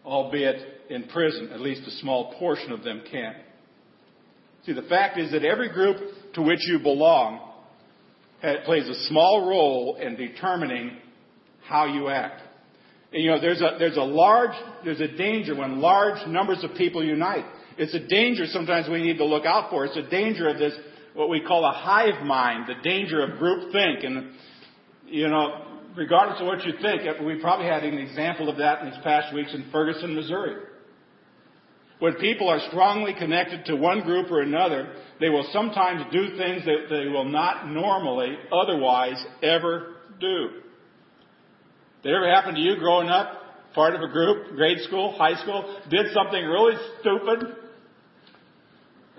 albeit 0.05 0.91
in 0.91 1.05
prison. 1.05 1.51
At 1.53 1.61
least 1.61 1.83
a 1.87 1.91
small 1.99 2.35
portion 2.39 2.73
of 2.73 2.85
them 2.85 3.03
can. 3.11 3.35
See, 4.65 4.73
the 4.73 4.83
fact 4.83 5.19
is 5.19 5.33
that 5.33 5.45
every 5.45 5.73
group 5.73 5.97
to 6.35 6.43
which 6.43 6.61
you 6.69 6.79
belong 6.79 7.41
plays 8.65 8.89
a 8.89 8.95
small 9.09 9.49
role 9.49 9.99
in 10.01 10.17
determining 10.17 10.99
how 11.65 11.87
you 11.87 12.09
act. 12.09 12.41
And, 13.13 13.23
you 13.23 13.31
know, 13.31 13.41
there's 13.41 13.61
a, 13.61 13.77
there's 13.79 13.97
a 13.97 14.03
large, 14.03 14.55
there's 14.85 15.01
a 15.01 15.09
danger 15.09 15.55
when 15.55 15.81
large 15.81 16.27
numbers 16.29 16.63
of 16.63 16.75
people 16.77 17.05
unite. 17.05 17.45
It's 17.79 17.95
a 17.95 18.07
danger 18.07 18.45
sometimes 18.47 18.89
we 18.89 19.03
need 19.03 19.19
to 19.19 19.25
look 19.25 19.45
out 19.45 19.71
for. 19.71 19.85
It's 19.85 19.97
a 19.97 20.09
danger 20.09 20.49
of 20.49 20.59
this, 20.59 20.75
what 21.14 21.28
we 21.28 21.40
call 21.40 21.64
a 21.64 21.73
hive 21.73 22.25
mind, 22.25 22.66
the 22.66 22.83
danger 22.83 23.23
of 23.23 23.38
groupthink. 23.38 24.04
And, 24.04 24.33
you 25.07 25.28
know, 25.28 25.66
regardless 25.97 26.40
of 26.40 26.47
what 26.47 26.64
you 26.64 26.73
think, 26.81 27.02
we 27.25 27.40
probably 27.40 27.66
had 27.66 27.85
an 27.85 27.99
example 27.99 28.49
of 28.49 28.57
that 28.59 28.83
in 28.83 28.90
these 28.90 29.00
past 29.02 29.35
weeks 29.35 29.54
in 29.54 29.66
Ferguson, 29.71 30.14
Missouri. 30.14 30.57
When 31.99 32.14
people 32.14 32.49
are 32.49 32.59
strongly 32.69 33.14
connected 33.14 33.64
to 33.66 33.76
one 33.76 34.00
group 34.00 34.31
or 34.31 34.40
another, 34.40 34.92
they 35.21 35.28
will 35.28 35.49
sometimes 35.52 36.02
do 36.11 36.37
things 36.37 36.64
that 36.64 36.87
they 36.90 37.09
will 37.09 37.26
not 37.26 37.69
normally 37.69 38.37
otherwise 38.52 39.25
ever 39.40 39.95
do. 40.19 40.49
Did 42.02 42.11
it 42.11 42.16
ever 42.16 42.28
happen 42.28 42.57
to 42.57 42.61
you 42.61 42.76
growing 42.76 43.09
up, 43.09 43.73
part 43.75 43.95
of 43.95 44.02
a 44.02 44.09
group, 44.09 44.57
grade 44.57 44.81
school, 44.81 45.12
high 45.16 45.40
school, 45.42 45.78
did 45.88 46.07
something 46.12 46.45
really 46.45 46.75
stupid, 46.99 47.57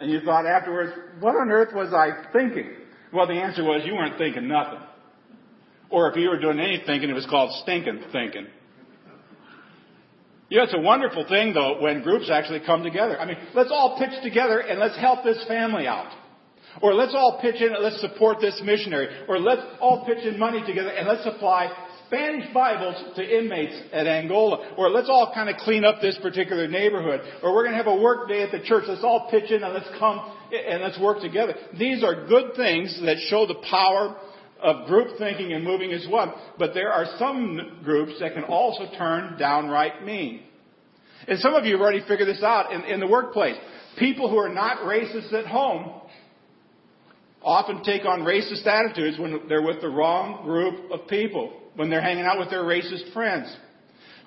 and 0.04 0.12
you 0.12 0.20
thought 0.20 0.46
afterwards, 0.46 0.92
what 1.22 1.36
on 1.36 1.50
earth 1.50 1.74
was 1.74 1.94
I 1.94 2.30
thinking? 2.34 2.70
Well, 3.14 3.26
the 3.26 3.34
answer 3.34 3.64
was 3.64 3.84
you 3.86 3.94
weren't 3.94 4.18
thinking 4.18 4.50
nothing. 4.50 4.80
Or 5.90 6.10
if 6.10 6.18
you 6.18 6.30
were 6.30 6.40
doing 6.40 6.60
any 6.60 6.84
thinking, 6.86 7.10
it 7.10 7.14
was 7.14 7.26
called 7.26 7.52
stinking 7.64 8.04
thinking. 8.12 8.48
You 10.50 10.58
know, 10.58 10.64
it's 10.66 10.74
a 10.74 10.80
wonderful 10.80 11.26
thing 11.28 11.54
though 11.54 11.82
when 11.82 12.04
groups 12.04 12.30
actually 12.30 12.60
come 12.66 12.84
together. 12.84 13.18
I 13.18 13.26
mean, 13.26 13.38
let's 13.56 13.72
all 13.72 13.98
pitch 13.98 14.22
together 14.22 14.60
and 14.60 14.78
let's 14.78 14.98
help 14.98 15.24
this 15.24 15.44
family 15.48 15.88
out. 15.88 16.12
Or 16.82 16.94
let's 16.94 17.14
all 17.16 17.40
pitch 17.42 17.62
in 17.62 17.74
and 17.74 17.84
let's 17.84 18.02
support 18.02 18.42
this 18.42 18.62
missionary. 18.64 19.08
Or 19.30 19.40
let's 19.40 19.62
all 19.80 20.06
pitch 20.06 20.26
in 20.26 20.38
money 20.38 20.62
together 20.66 20.90
and 20.90 21.08
let's 21.08 21.24
supply 21.24 21.72
Spanish 22.14 22.54
Bibles 22.54 23.16
to 23.16 23.24
inmates 23.24 23.74
at 23.92 24.06
Angola. 24.06 24.76
Or 24.78 24.92
let's 24.92 25.10
all 25.10 25.32
kind 25.34 25.50
of 25.50 25.56
clean 25.58 25.84
up 25.84 26.00
this 26.00 26.16
particular 26.22 26.68
neighborhood. 26.68 27.22
Or 27.42 27.56
we're 27.56 27.64
going 27.64 27.76
to 27.76 27.84
have 27.84 27.88
a 27.88 28.02
work 28.02 28.30
day 28.30 28.44
at 28.44 28.52
the 28.52 28.60
church. 28.64 28.84
Let's 28.88 29.04
all 29.04 29.30
pitch 29.32 29.50
in 29.50 29.64
and 29.64 29.74
let's 29.74 29.90
come 29.98 30.32
and 30.52 30.84
let's 30.84 31.00
work 31.00 31.22
together. 31.22 31.56
These 31.80 32.04
are 32.04 32.28
good 32.28 32.56
things 32.56 33.02
that 33.04 33.18
show 33.30 33.48
the 33.48 33.56
power 33.68 34.16
of 34.62 34.86
group 34.86 35.18
thinking 35.18 35.54
and 35.54 35.64
moving 35.64 35.92
as 35.92 36.06
one. 36.08 36.32
But 36.60 36.76
there 36.76 36.92
are 36.92 37.08
some 37.18 37.80
groups 37.84 38.20
that 38.20 38.36
can 38.36 38.44
also 38.44 38.84
turn 38.96 39.40
downright 39.40 40.06
mean. 40.06 40.44
And 41.28 41.40
some 41.40 41.56
of 41.56 41.66
you 41.66 41.74
have 41.74 41.82
already 41.82 42.04
figured 42.08 42.28
this 42.28 42.44
out 42.44 42.72
in, 42.74 42.84
in 42.84 43.00
the 43.00 43.08
workplace. 43.08 43.56
People 43.98 44.30
who 44.30 44.38
are 44.38 44.54
not 44.54 44.80
racist 44.80 45.34
at 45.34 45.48
home 45.48 46.02
often 47.44 47.84
take 47.84 48.06
on 48.06 48.22
racist 48.22 48.66
attitudes 48.66 49.20
when 49.20 49.48
they're 49.48 49.62
with 49.62 49.82
the 49.82 49.90
wrong 49.90 50.44
group 50.44 50.92
of 50.92 51.08
people, 51.08 51.54
when 51.76 51.90
they're 51.90 52.02
hanging 52.02 52.26
out 52.26 52.40
with 52.40 52.50
their 52.50 52.64
racist 52.64 53.12
friends. 53.14 53.56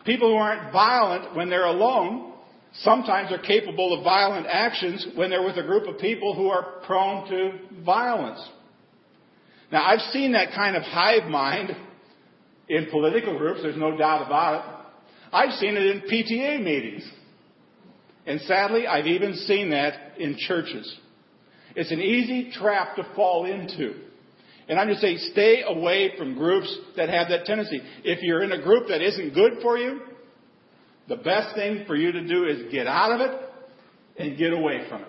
People 0.04 0.30
who 0.30 0.36
aren't 0.36 0.72
violent 0.72 1.34
when 1.34 1.50
they're 1.50 1.64
alone 1.64 2.34
sometimes 2.80 3.32
are 3.32 3.38
capable 3.38 3.96
of 3.96 4.04
violent 4.04 4.46
actions 4.46 5.06
when 5.14 5.30
they're 5.30 5.42
with 5.42 5.56
a 5.56 5.62
group 5.62 5.88
of 5.88 5.98
people 5.98 6.34
who 6.34 6.48
are 6.48 6.80
prone 6.86 7.28
to 7.28 7.84
violence. 7.84 8.46
Now, 9.72 9.84
I've 9.84 10.12
seen 10.12 10.32
that 10.32 10.52
kind 10.54 10.76
of 10.76 10.82
hive 10.82 11.28
mind 11.28 11.74
in 12.68 12.86
political 12.90 13.38
groups, 13.38 13.60
there's 13.62 13.76
no 13.76 13.96
doubt 13.96 14.26
about 14.26 14.54
it. 14.54 14.86
I've 15.32 15.52
seen 15.54 15.76
it 15.76 15.86
in 15.86 16.00
PTA 16.02 16.62
meetings. 16.62 17.08
And 18.26 18.40
sadly, 18.42 18.86
I've 18.86 19.06
even 19.06 19.34
seen 19.34 19.70
that 19.70 20.18
in 20.18 20.36
churches. 20.36 20.98
It's 21.76 21.92
an 21.92 22.00
easy 22.00 22.50
trap 22.52 22.96
to 22.96 23.06
fall 23.14 23.44
into. 23.44 23.94
And 24.68 24.78
I'm 24.80 24.88
just 24.88 25.00
saying, 25.00 25.18
stay 25.32 25.62
away 25.64 26.14
from 26.18 26.34
groups 26.34 26.74
that 26.96 27.08
have 27.08 27.28
that 27.28 27.44
tendency. 27.44 27.80
If 28.02 28.22
you're 28.22 28.42
in 28.42 28.50
a 28.50 28.60
group 28.60 28.88
that 28.88 29.00
isn't 29.00 29.34
good 29.34 29.58
for 29.62 29.78
you, 29.78 30.00
the 31.08 31.16
best 31.16 31.54
thing 31.54 31.84
for 31.86 31.94
you 31.94 32.10
to 32.10 32.26
do 32.26 32.46
is 32.46 32.72
get 32.72 32.86
out 32.86 33.12
of 33.12 33.20
it 33.20 33.40
and 34.18 34.36
get 34.36 34.52
away 34.52 34.86
from 34.88 35.02
it. 35.02 35.08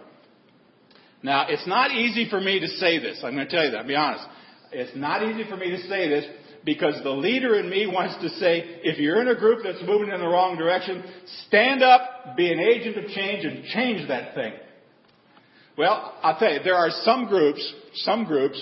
Now, 1.23 1.47
it's 1.49 1.65
not 1.65 1.91
easy 1.91 2.29
for 2.29 2.39
me 2.39 2.59
to 2.59 2.67
say 2.67 2.99
this. 2.99 3.21
I'm 3.23 3.33
going 3.33 3.47
to 3.47 3.51
tell 3.51 3.65
you 3.65 3.71
that. 3.71 3.79
I'll 3.79 3.87
be 3.87 3.95
honest. 3.95 4.25
It's 4.71 4.95
not 4.95 5.23
easy 5.23 5.49
for 5.49 5.57
me 5.57 5.71
to 5.71 5.81
say 5.87 6.07
this 6.07 6.25
because 6.63 7.01
the 7.01 7.09
leader 7.09 7.55
in 7.55 7.69
me 7.69 7.87
wants 7.87 8.21
to 8.21 8.29
say, 8.37 8.81
if 8.83 8.99
you're 8.99 9.21
in 9.21 9.29
a 9.29 9.39
group 9.39 9.61
that's 9.63 9.81
moving 9.87 10.13
in 10.13 10.19
the 10.19 10.27
wrong 10.27 10.57
direction, 10.57 11.03
stand 11.47 11.81
up, 11.81 12.35
be 12.35 12.51
an 12.51 12.59
agent 12.59 12.97
of 12.97 13.09
change, 13.11 13.45
and 13.45 13.63
change 13.65 14.07
that 14.09 14.35
thing. 14.35 14.53
Well, 15.77 16.15
I'll 16.23 16.39
tell 16.39 16.51
you, 16.51 16.59
there 16.63 16.75
are 16.75 16.89
some 17.03 17.27
groups, 17.27 17.73
some 17.93 18.25
groups 18.25 18.61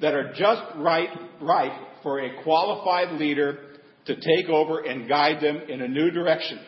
that 0.00 0.14
are 0.14 0.32
just 0.32 0.62
right, 0.76 1.08
right 1.40 1.88
for 2.02 2.20
a 2.20 2.42
qualified 2.44 3.20
leader 3.20 3.58
to 4.06 4.14
take 4.14 4.48
over 4.48 4.80
and 4.80 5.08
guide 5.08 5.42
them 5.42 5.56
in 5.68 5.80
a 5.80 5.88
new 5.88 6.10
direction. 6.10 6.60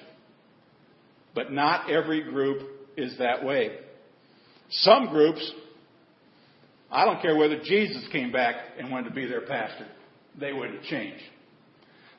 But 1.34 1.52
not 1.52 1.90
every 1.90 2.22
group 2.24 2.62
is 2.96 3.16
that 3.18 3.44
way. 3.44 3.76
Some 4.70 5.08
groups, 5.10 5.52
I 6.90 7.04
don't 7.04 7.22
care 7.22 7.36
whether 7.36 7.60
Jesus 7.62 8.06
came 8.10 8.32
back 8.32 8.56
and 8.78 8.90
wanted 8.90 9.10
to 9.10 9.14
be 9.14 9.26
their 9.26 9.42
pastor, 9.42 9.86
they 10.38 10.52
wouldn't 10.52 10.82
change. 10.84 11.20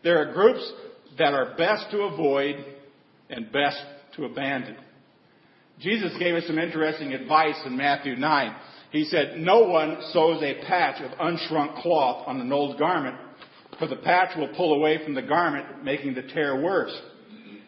There 0.04 0.22
are 0.22 0.34
groups 0.34 0.72
that 1.18 1.34
are 1.34 1.56
best 1.58 1.92
to 1.92 2.04
avoid 2.04 2.56
and 3.30 3.52
best 3.52 3.82
to 4.16 4.26
abandon. 4.26 4.78
Jesus 5.80 6.12
gave 6.18 6.36
us 6.36 6.46
some 6.48 6.58
interesting 6.58 7.14
advice 7.14 7.60
in 7.66 7.76
Matthew 7.76 8.16
9. 8.16 8.56
He 8.92 9.04
said, 9.06 9.40
No 9.40 9.62
one 9.62 9.98
sews 10.14 10.42
a 10.42 10.66
patch 10.66 11.02
of 11.02 11.12
unshrunk 11.20 11.82
cloth 11.82 12.28
on 12.28 12.40
an 12.40 12.52
old 12.52 12.80
garment, 12.80 13.18
for 13.78 13.88
the 13.88 13.98
patch 13.98 14.38
will 14.38 14.50
pull 14.56 14.76
away 14.76 15.04
from 15.04 15.14
the 15.14 15.22
garment, 15.22 15.84
making 15.84 16.14
the 16.14 16.22
tear 16.22 16.62
worse. 16.62 16.96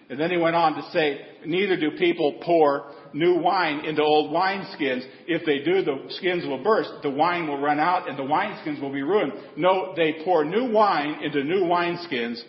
And 0.09 0.17
then 0.17 0.31
he 0.31 0.37
went 0.37 0.55
on 0.55 0.75
to 0.75 0.89
say, 0.91 1.19
Neither 1.45 1.77
do 1.77 1.91
people 1.97 2.39
pour 2.43 2.93
new 3.13 3.39
wine 3.39 3.83
into 3.83 4.01
old 4.01 4.33
wineskins. 4.33 5.05
If 5.27 5.45
they 5.45 5.59
do, 5.59 5.83
the 5.83 6.05
skins 6.15 6.45
will 6.45 6.63
burst, 6.63 6.89
the 7.03 7.09
wine 7.09 7.47
will 7.47 7.59
run 7.59 7.79
out, 7.79 8.09
and 8.09 8.17
the 8.17 8.23
wineskins 8.23 8.81
will 8.81 8.93
be 8.93 9.01
ruined. 9.01 9.33
No, 9.57 9.93
they 9.95 10.23
pour 10.23 10.45
new 10.45 10.71
wine 10.71 11.23
into 11.23 11.43
new 11.43 11.63
wineskins, 11.63 12.39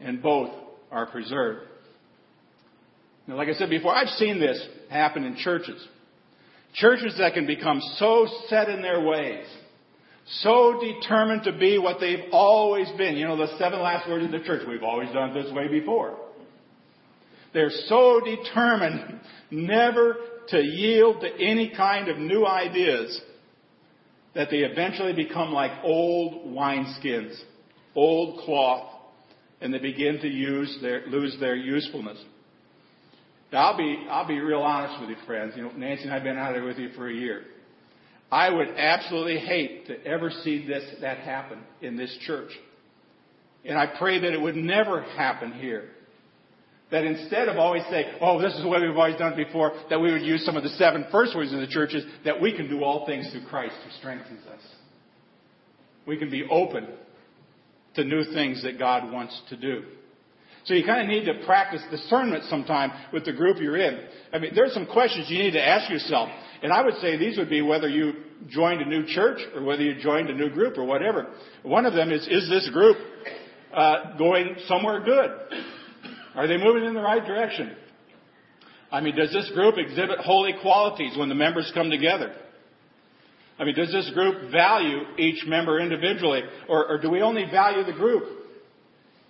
and 0.00 0.20
both 0.20 0.50
are 0.90 1.06
preserved. 1.06 1.67
Now, 3.28 3.36
like 3.36 3.48
I 3.48 3.52
said 3.52 3.68
before, 3.68 3.94
I've 3.94 4.08
seen 4.08 4.40
this 4.40 4.60
happen 4.90 5.22
in 5.22 5.36
churches. 5.36 5.86
Churches 6.72 7.14
that 7.18 7.34
can 7.34 7.46
become 7.46 7.80
so 7.96 8.26
set 8.48 8.70
in 8.70 8.80
their 8.80 9.02
ways, 9.02 9.46
so 10.40 10.80
determined 10.80 11.44
to 11.44 11.52
be 11.52 11.78
what 11.78 12.00
they've 12.00 12.30
always 12.32 12.88
been. 12.96 13.16
You 13.16 13.26
know, 13.26 13.36
the 13.36 13.58
seven 13.58 13.80
last 13.80 14.08
words 14.08 14.24
of 14.24 14.30
the 14.30 14.40
church, 14.40 14.62
we've 14.66 14.82
always 14.82 15.10
done 15.12 15.36
it 15.36 15.42
this 15.42 15.52
way 15.52 15.68
before. 15.68 16.18
They're 17.52 17.70
so 17.86 18.20
determined 18.24 19.20
never 19.50 20.16
to 20.48 20.58
yield 20.58 21.20
to 21.20 21.30
any 21.34 21.72
kind 21.76 22.08
of 22.08 22.18
new 22.18 22.46
ideas 22.46 23.20
that 24.34 24.48
they 24.50 24.58
eventually 24.58 25.12
become 25.12 25.52
like 25.52 25.72
old 25.82 26.54
wineskins, 26.54 27.38
old 27.94 28.40
cloth, 28.44 28.90
and 29.60 29.72
they 29.72 29.78
begin 29.78 30.18
to 30.20 30.28
use 30.28 30.78
their, 30.80 31.06
lose 31.06 31.36
their 31.40 31.56
usefulness. 31.56 32.18
Now, 33.52 33.70
I'll 33.70 33.78
be, 33.78 34.06
I'll 34.10 34.28
be 34.28 34.38
real 34.40 34.60
honest 34.60 35.00
with 35.00 35.10
you, 35.10 35.16
friends. 35.26 35.54
You 35.56 35.64
know, 35.64 35.72
Nancy 35.72 36.04
and 36.04 36.12
I 36.12 36.14
have 36.14 36.24
been 36.24 36.36
out 36.36 36.52
there 36.52 36.64
with 36.64 36.78
you 36.78 36.90
for 36.90 37.08
a 37.08 37.14
year. 37.14 37.44
I 38.30 38.50
would 38.50 38.68
absolutely 38.76 39.38
hate 39.38 39.86
to 39.86 40.04
ever 40.04 40.30
see 40.30 40.66
this, 40.66 40.84
that 41.00 41.18
happen 41.18 41.60
in 41.80 41.96
this 41.96 42.14
church. 42.26 42.50
And 43.64 43.78
I 43.78 43.86
pray 43.98 44.20
that 44.20 44.32
it 44.32 44.40
would 44.40 44.56
never 44.56 45.02
happen 45.02 45.52
here. 45.52 45.88
That 46.90 47.04
instead 47.04 47.48
of 47.48 47.56
always 47.56 47.82
saying, 47.90 48.16
oh, 48.20 48.40
this 48.40 48.54
is 48.54 48.62
the 48.62 48.68
way 48.68 48.80
we've 48.80 48.96
always 48.96 49.16
done 49.16 49.32
it 49.32 49.46
before, 49.46 49.72
that 49.90 50.00
we 50.00 50.12
would 50.12 50.22
use 50.22 50.44
some 50.44 50.56
of 50.56 50.62
the 50.62 50.70
seven 50.70 51.06
first 51.10 51.34
words 51.34 51.52
in 51.52 51.60
the 51.60 51.66
churches, 51.66 52.04
that 52.24 52.40
we 52.40 52.54
can 52.54 52.68
do 52.68 52.82
all 52.82 53.06
things 53.06 53.30
through 53.30 53.46
Christ 53.46 53.74
who 53.84 53.90
strengthens 53.98 54.46
us. 54.46 54.60
We 56.06 56.18
can 56.18 56.30
be 56.30 56.44
open 56.50 56.86
to 57.94 58.04
new 58.04 58.24
things 58.32 58.62
that 58.62 58.78
God 58.78 59.12
wants 59.12 59.38
to 59.50 59.56
do. 59.56 59.84
So 60.68 60.74
you 60.74 60.84
kind 60.84 61.00
of 61.00 61.08
need 61.08 61.24
to 61.24 61.46
practice 61.46 61.80
discernment 61.90 62.44
sometime 62.44 62.92
with 63.10 63.24
the 63.24 63.32
group 63.32 63.56
you're 63.58 63.78
in. 63.78 64.00
I 64.34 64.38
mean, 64.38 64.52
there's 64.54 64.74
some 64.74 64.84
questions 64.84 65.30
you 65.30 65.38
need 65.38 65.52
to 65.52 65.66
ask 65.66 65.90
yourself. 65.90 66.28
And 66.62 66.70
I 66.70 66.82
would 66.84 66.96
say 66.96 67.16
these 67.16 67.38
would 67.38 67.48
be 67.48 67.62
whether 67.62 67.88
you 67.88 68.12
joined 68.48 68.82
a 68.82 68.84
new 68.84 69.06
church 69.06 69.40
or 69.54 69.64
whether 69.64 69.82
you 69.82 69.98
joined 69.98 70.28
a 70.28 70.34
new 70.34 70.50
group 70.50 70.76
or 70.76 70.84
whatever. 70.84 71.28
One 71.62 71.86
of 71.86 71.94
them 71.94 72.12
is, 72.12 72.28
is 72.28 72.50
this 72.50 72.68
group 72.70 72.98
uh, 73.72 74.18
going 74.18 74.56
somewhere 74.66 75.02
good? 75.02 75.30
Are 76.34 76.46
they 76.46 76.58
moving 76.58 76.84
in 76.84 76.92
the 76.92 77.00
right 77.00 77.24
direction? 77.24 77.74
I 78.92 79.00
mean, 79.00 79.16
does 79.16 79.32
this 79.32 79.50
group 79.54 79.76
exhibit 79.78 80.18
holy 80.18 80.52
qualities 80.60 81.16
when 81.16 81.30
the 81.30 81.34
members 81.34 81.70
come 81.72 81.88
together? 81.88 82.34
I 83.58 83.64
mean, 83.64 83.74
does 83.74 83.90
this 83.90 84.10
group 84.12 84.52
value 84.52 84.98
each 85.16 85.46
member 85.46 85.80
individually, 85.80 86.42
or, 86.68 86.86
or 86.88 86.98
do 87.00 87.08
we 87.08 87.22
only 87.22 87.46
value 87.50 87.84
the 87.84 87.92
group? 87.92 88.37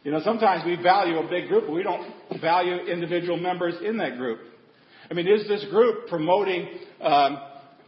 You 0.09 0.15
know, 0.15 0.23
sometimes 0.25 0.65
we 0.65 0.83
value 0.83 1.19
a 1.19 1.29
big 1.29 1.49
group, 1.49 1.65
but 1.67 1.75
we 1.75 1.83
don't 1.83 2.11
value 2.41 2.77
individual 2.77 3.37
members 3.37 3.75
in 3.85 3.99
that 3.99 4.17
group. 4.17 4.41
I 5.11 5.13
mean, 5.13 5.29
is 5.29 5.47
this 5.47 5.67
group 5.69 6.09
promoting 6.09 6.67
um, 7.03 7.39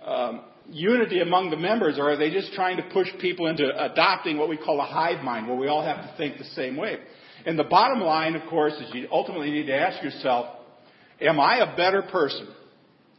um, 0.05 0.41
unity 0.69 1.23
among 1.23 1.49
the 1.49 1.57
members, 1.57 1.99
or 1.99 2.11
are 2.11 2.19
they 2.19 2.29
just 2.29 2.53
trying 2.53 2.77
to 2.77 2.83
push 2.93 3.09
people 3.23 3.47
into 3.47 3.71
adopting 3.91 4.37
what 4.37 4.51
we 4.51 4.59
call 4.59 4.83
a 4.83 4.85
hive 4.85 5.25
mind, 5.25 5.49
where 5.49 5.57
we 5.57 5.69
all 5.69 5.83
have 5.83 5.97
to 5.97 6.15
think 6.19 6.37
the 6.37 6.45
same 6.45 6.77
way? 6.77 6.99
And 7.47 7.59
the 7.59 7.65
bottom 7.65 8.01
line, 8.03 8.37
of 8.37 8.47
course, 8.51 8.75
is 8.75 8.91
you 8.93 9.09
ultimately 9.11 9.51
need 9.51 9.69
to 9.69 9.75
ask 9.75 10.05
yourself, 10.05 10.59
am 11.23 11.41
I 11.41 11.61
a 11.61 11.75
better 11.75 12.03
person? 12.03 12.49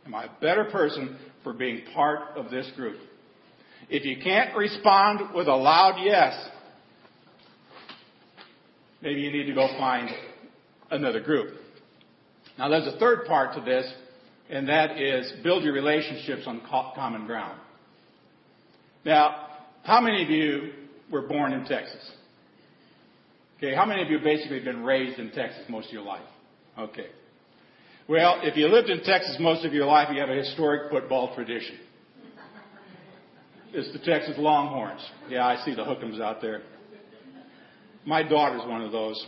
Am 0.06 0.14
I 0.14 0.26
a 0.26 0.30
better 0.40 0.66
person 0.66 1.18
for 1.44 1.54
being 1.54 1.82
part 1.96 2.38
of 2.38 2.52
this 2.52 2.70
group? 2.76 3.00
If 3.90 4.06
you 4.06 4.18
can't 4.24 4.56
respond 4.56 5.34
with 5.34 5.48
a 5.48 5.56
loud 5.56 6.04
yes, 6.06 6.36
maybe 9.02 9.22
you 9.22 9.32
need 9.32 9.46
to 9.46 9.54
go 9.54 9.68
find 9.78 10.10
another 10.90 11.20
group. 11.20 11.56
Now 12.58 12.70
there's 12.70 12.88
a 12.88 12.98
third 12.98 13.26
part 13.26 13.56
to 13.56 13.62
this, 13.62 13.92
and 14.50 14.68
that 14.68 15.00
is 15.00 15.32
build 15.44 15.64
your 15.64 15.74
relationships 15.74 16.44
on 16.46 16.62
common 16.70 17.26
ground. 17.26 17.60
Now, 19.04 19.48
how 19.84 20.00
many 20.00 20.24
of 20.24 20.30
you 20.30 20.74
were 21.12 21.24
born 21.24 21.54
in 21.54 21.66
Texas? 21.66 22.12
Okay, 23.58 23.76
how 23.76 23.86
many 23.86 24.02
of 24.02 24.10
you 24.10 24.20
basically 24.20 24.60
been 24.60 24.84
raised 24.84 25.20
in 25.20 25.32
Texas 25.32 25.64
most 25.70 25.88
of 25.88 25.94
your 25.94 26.04
life? 26.04 26.26
Okay. 26.78 27.08
Well, 28.08 28.42
if 28.44 28.58
you 28.58 28.68
lived 28.68 28.90
in 28.90 29.04
Texas 29.04 29.38
most 29.40 29.66
of 29.66 29.74
your 29.74 29.86
life, 29.86 30.10
you 30.12 30.20
have 30.20 30.30
a 30.30 30.36
historic 30.36 30.92
football 30.92 31.34
tradition. 31.36 31.78
It's 33.74 33.92
the 33.94 34.00
Texas 34.00 34.36
Longhorns. 34.38 35.02
Yeah, 35.30 35.46
I 35.46 35.64
see 35.64 35.74
the 35.74 35.84
hookums 35.84 36.20
out 36.20 36.42
there. 36.42 36.62
My 38.06 38.24
daughter's 38.24 38.68
one 38.68 38.82
of 38.82 38.92
those. 38.92 39.24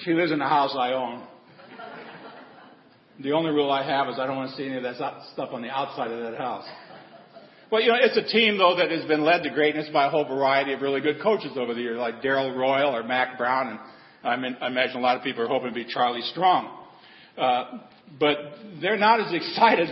She 0.00 0.12
lives 0.12 0.32
in 0.32 0.38
the 0.38 0.48
house 0.48 0.74
I 0.78 0.92
own. 0.92 1.26
The 3.20 3.32
only 3.32 3.50
rule 3.50 3.70
I 3.70 3.82
have 3.82 4.08
is 4.08 4.18
I 4.18 4.26
don't 4.26 4.36
want 4.36 4.50
to 4.50 4.56
see 4.56 4.66
any 4.66 4.76
of 4.76 4.82
that 4.82 4.96
stuff 5.32 5.50
on 5.52 5.62
the 5.62 5.70
outside 5.70 6.10
of 6.10 6.20
that 6.20 6.38
house. 6.38 6.66
Well, 7.70 7.82
you 7.82 7.88
know, 7.88 7.96
it's 8.00 8.16
a 8.16 8.32
team 8.32 8.58
though 8.58 8.76
that 8.76 8.90
has 8.90 9.04
been 9.06 9.24
led 9.24 9.42
to 9.42 9.50
greatness 9.50 9.88
by 9.92 10.06
a 10.06 10.10
whole 10.10 10.24
variety 10.24 10.72
of 10.72 10.80
really 10.80 11.00
good 11.00 11.20
coaches 11.22 11.52
over 11.56 11.74
the 11.74 11.80
years, 11.80 11.98
like 11.98 12.22
Darrell 12.22 12.54
Royal 12.54 12.94
or 12.94 13.02
Mack 13.02 13.36
Brown, 13.36 13.68
and 13.68 13.78
I, 14.22 14.36
mean, 14.36 14.56
I 14.60 14.68
imagine 14.68 14.96
a 14.96 15.00
lot 15.00 15.16
of 15.16 15.22
people 15.22 15.42
are 15.42 15.48
hoping 15.48 15.68
to 15.68 15.74
be 15.74 15.84
Charlie 15.84 16.22
Strong. 16.32 16.78
Uh, 17.36 17.78
but 18.18 18.36
they're 18.80 18.96
not 18.96 19.20
as 19.20 19.34
excited 19.34 19.88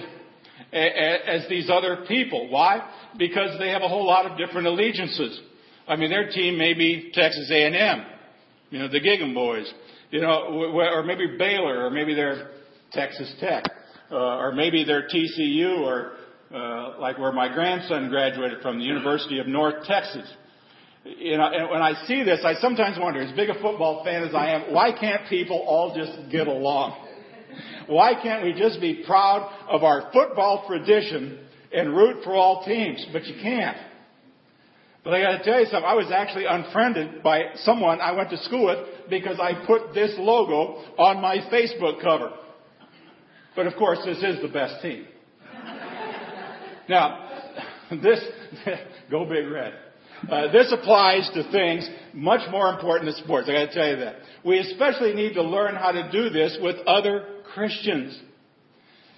as 0.73 1.49
these 1.49 1.69
other 1.71 2.05
people. 2.09 2.49
Why? 2.51 2.89
Because 3.19 3.59
they 3.59 3.69
have 3.71 3.83
a 3.83 3.89
whole 3.89 4.07
lot 4.07 4.31
of 4.31 4.39
different 4.39 4.67
allegiances. 4.67 5.41
I 5.87 5.97
mean, 5.97 6.11
their 6.11 6.31
team 6.31 6.57
may 6.57 6.75
be 6.75 7.11
Texas 7.13 7.51
A&M, 7.51 8.05
you 8.71 8.79
know, 8.79 8.89
the 8.89 9.01
Gig'em 9.01 9.35
Boys, 9.35 9.71
you 10.11 10.21
know, 10.21 10.45
or 10.75 11.03
maybe 11.03 11.37
Baylor, 11.39 11.85
or 11.85 11.91
maybe 11.91 12.15
they're 12.15 12.51
Texas 12.93 13.33
Tech, 13.39 13.65
uh, 14.11 14.17
or 14.17 14.53
maybe 14.53 14.85
they're 14.85 15.09
TCU, 15.09 15.81
or 15.81 16.13
uh, 16.55 16.99
like 16.99 17.19
where 17.19 17.33
my 17.33 17.53
grandson 17.53 18.09
graduated 18.09 18.63
from, 18.63 18.79
the 18.79 18.85
University 18.85 19.39
of 19.39 19.47
North 19.47 19.85
Texas. 19.85 20.27
You 21.05 21.37
know, 21.37 21.51
and 21.53 21.69
when 21.71 21.83
I 21.83 22.07
see 22.07 22.23
this, 22.23 22.41
I 22.45 22.55
sometimes 22.55 22.97
wonder, 22.99 23.21
as 23.21 23.37
big 23.37 23.51
a 23.51 23.55
football 23.55 24.03
fan 24.05 24.23
as 24.23 24.35
I 24.35 24.53
am, 24.53 24.73
why 24.73 24.91
can't 24.99 25.29
people 25.29 25.59
all 25.59 25.95
just 25.95 26.31
get 26.31 26.47
along? 26.47 26.97
Why 27.87 28.15
can't 28.21 28.43
we 28.43 28.55
just 28.55 28.81
be 28.81 29.05
proud 29.07 29.53
of 29.69 29.85
our 29.85 30.11
football 30.13 30.67
tradition 30.67 31.41
and 31.73 31.95
root 31.95 32.25
for 32.25 32.35
all 32.35 32.65
teams? 32.65 33.05
But 33.13 33.27
you 33.27 33.35
can't. 33.43 33.77
But 35.05 35.13
I 35.13 35.21
gotta 35.21 35.45
tell 35.45 35.61
you 35.61 35.67
something, 35.67 35.85
I 35.85 35.95
was 35.95 36.11
actually 36.11 36.47
unfriended 36.47 37.23
by 37.23 37.51
someone 37.57 38.01
I 38.01 38.13
went 38.13 38.31
to 38.31 38.39
school 38.39 38.67
with 38.67 39.11
because 39.11 39.39
I 39.39 39.67
put 39.67 39.93
this 39.93 40.15
logo 40.19 40.83
on 40.97 41.21
my 41.21 41.39
Facebook 41.53 42.01
cover. 42.03 42.33
But 43.55 43.67
of 43.67 43.75
course, 43.77 43.99
this 44.05 44.19
is 44.19 44.41
the 44.41 44.49
best 44.49 44.81
team. 44.81 45.07
now, 46.89 47.29
this, 48.03 48.21
go 49.11 49.27
big 49.27 49.47
red. 49.47 49.75
Uh, 50.31 50.51
this 50.53 50.73
applies 50.73 51.29
to 51.35 51.51
things 51.53 51.89
much 52.15 52.51
more 52.51 52.73
important 52.73 53.13
than 53.13 53.23
sports. 53.23 53.47
I 53.49 53.53
got 53.53 53.67
to 53.67 53.75
tell 53.75 53.89
you 53.89 53.97
that. 53.97 54.17
We 54.43 54.59
especially 54.59 55.13
need 55.13 55.35
to 55.35 55.43
learn 55.43 55.75
how 55.75 55.93
to 55.93 56.11
do 56.11 56.31
this 56.31 56.57
with 56.63 56.77
other 56.87 57.27
Christians. 57.53 58.19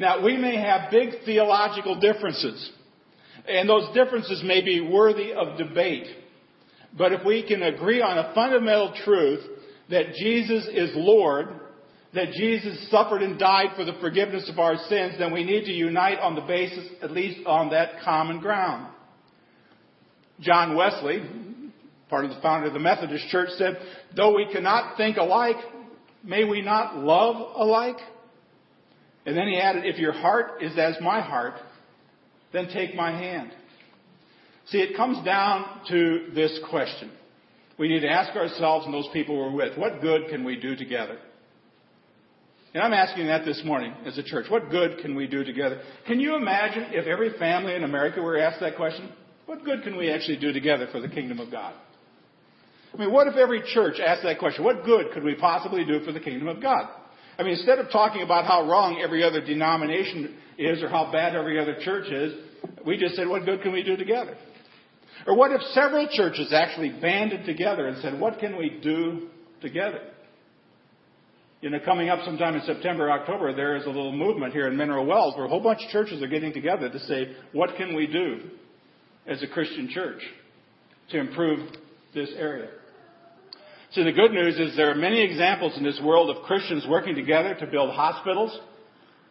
Now, 0.00 0.24
we 0.24 0.36
may 0.36 0.56
have 0.56 0.90
big 0.90 1.10
theological 1.24 2.00
differences, 2.00 2.72
and 3.48 3.68
those 3.68 3.92
differences 3.94 4.42
may 4.44 4.62
be 4.62 4.80
worthy 4.80 5.32
of 5.32 5.58
debate. 5.58 6.06
But 6.96 7.12
if 7.12 7.24
we 7.24 7.46
can 7.46 7.62
agree 7.62 8.00
on 8.00 8.18
a 8.18 8.34
fundamental 8.34 8.94
truth 9.04 9.44
that 9.90 10.14
Jesus 10.14 10.66
is 10.72 10.90
Lord, 10.94 11.48
that 12.14 12.32
Jesus 12.32 12.90
suffered 12.90 13.22
and 13.22 13.38
died 13.38 13.76
for 13.76 13.84
the 13.84 13.96
forgiveness 14.00 14.48
of 14.50 14.58
our 14.58 14.76
sins, 14.88 15.14
then 15.18 15.32
we 15.32 15.44
need 15.44 15.64
to 15.64 15.72
unite 15.72 16.18
on 16.18 16.34
the 16.34 16.40
basis, 16.40 16.86
at 17.02 17.10
least 17.10 17.46
on 17.46 17.70
that 17.70 18.00
common 18.04 18.40
ground. 18.40 18.92
John 20.40 20.76
Wesley, 20.76 21.22
part 22.08 22.24
of 22.24 22.30
the 22.30 22.40
founder 22.40 22.68
of 22.68 22.72
the 22.72 22.78
Methodist 22.78 23.28
Church, 23.28 23.50
said, 23.56 23.76
Though 24.14 24.34
we 24.34 24.48
cannot 24.50 24.96
think 24.96 25.18
alike, 25.18 25.56
may 26.24 26.44
we 26.44 26.62
not 26.62 26.96
love 26.96 27.36
alike? 27.56 27.98
And 29.26 29.36
then 29.36 29.48
he 29.48 29.58
added, 29.58 29.84
If 29.84 29.98
your 29.98 30.12
heart 30.12 30.62
is 30.62 30.76
as 30.78 30.96
my 31.00 31.20
heart, 31.20 31.54
then 32.56 32.68
take 32.68 32.94
my 32.94 33.10
hand. 33.10 33.52
See, 34.66 34.78
it 34.78 34.96
comes 34.96 35.24
down 35.24 35.82
to 35.88 36.28
this 36.34 36.58
question. 36.70 37.10
We 37.78 37.88
need 37.88 38.00
to 38.00 38.08
ask 38.08 38.34
ourselves 38.34 38.86
and 38.86 38.94
those 38.94 39.08
people 39.12 39.36
we're 39.36 39.52
with, 39.52 39.78
what 39.78 40.00
good 40.00 40.28
can 40.30 40.44
we 40.44 40.56
do 40.56 40.74
together? 40.74 41.18
And 42.74 42.82
I'm 42.82 42.92
asking 42.92 43.26
that 43.26 43.44
this 43.44 43.62
morning 43.64 43.94
as 44.04 44.18
a 44.18 44.22
church. 44.22 44.46
What 44.48 44.70
good 44.70 44.98
can 44.98 45.14
we 45.14 45.26
do 45.26 45.44
together? 45.44 45.80
Can 46.06 46.20
you 46.20 46.36
imagine 46.36 46.86
if 46.90 47.06
every 47.06 47.38
family 47.38 47.74
in 47.74 47.84
America 47.84 48.20
were 48.20 48.38
asked 48.38 48.60
that 48.60 48.76
question? 48.76 49.10
What 49.46 49.64
good 49.64 49.82
can 49.82 49.96
we 49.96 50.10
actually 50.10 50.38
do 50.38 50.52
together 50.52 50.88
for 50.90 51.00
the 51.00 51.08
kingdom 51.08 51.38
of 51.38 51.50
God? 51.50 51.74
I 52.92 52.98
mean, 52.98 53.12
what 53.12 53.28
if 53.28 53.36
every 53.36 53.62
church 53.72 54.00
asked 54.04 54.22
that 54.24 54.38
question? 54.38 54.64
What 54.64 54.84
good 54.84 55.12
could 55.12 55.22
we 55.22 55.34
possibly 55.34 55.84
do 55.84 56.00
for 56.00 56.12
the 56.12 56.20
kingdom 56.20 56.48
of 56.48 56.60
God? 56.60 56.88
I 57.38 57.42
mean, 57.42 57.52
instead 57.52 57.78
of 57.78 57.90
talking 57.90 58.22
about 58.22 58.46
how 58.46 58.68
wrong 58.68 59.00
every 59.02 59.22
other 59.22 59.40
denomination 59.44 60.36
is 60.58 60.82
or 60.82 60.88
how 60.88 61.10
bad 61.12 61.34
every 61.34 61.60
other 61.60 61.76
church 61.82 62.06
is, 62.10 62.34
we 62.84 62.96
just 62.96 63.14
said, 63.16 63.28
what 63.28 63.44
good 63.44 63.62
can 63.62 63.72
we 63.72 63.82
do 63.82 63.96
together? 63.96 64.36
Or 65.26 65.36
what 65.36 65.52
if 65.52 65.60
several 65.72 66.08
churches 66.10 66.52
actually 66.52 66.90
banded 67.00 67.46
together 67.46 67.86
and 67.86 68.00
said, 68.02 68.18
what 68.18 68.38
can 68.38 68.56
we 68.56 68.78
do 68.82 69.28
together? 69.60 70.00
You 71.62 71.70
know, 71.70 71.78
coming 71.84 72.10
up 72.10 72.20
sometime 72.24 72.54
in 72.54 72.62
September, 72.62 73.10
October, 73.10 73.54
there 73.54 73.76
is 73.76 73.84
a 73.84 73.88
little 73.88 74.12
movement 74.12 74.52
here 74.52 74.68
in 74.68 74.76
Mineral 74.76 75.06
Wells 75.06 75.34
where 75.36 75.46
a 75.46 75.48
whole 75.48 75.62
bunch 75.62 75.80
of 75.84 75.90
churches 75.90 76.22
are 76.22 76.28
getting 76.28 76.52
together 76.52 76.90
to 76.90 76.98
say, 77.00 77.34
what 77.52 77.76
can 77.76 77.96
we 77.96 78.06
do 78.06 78.50
as 79.26 79.42
a 79.42 79.48
Christian 79.48 79.88
church 79.88 80.20
to 81.10 81.18
improve 81.18 81.70
this 82.14 82.30
area? 82.36 82.68
See, 83.92 84.04
the 84.04 84.12
good 84.12 84.32
news 84.32 84.58
is 84.58 84.76
there 84.76 84.90
are 84.90 84.96
many 84.96 85.22
examples 85.22 85.76
in 85.78 85.82
this 85.82 85.98
world 86.04 86.28
of 86.28 86.42
Christians 86.44 86.84
working 86.88 87.14
together 87.14 87.54
to 87.54 87.66
build 87.66 87.94
hospitals, 87.94 88.58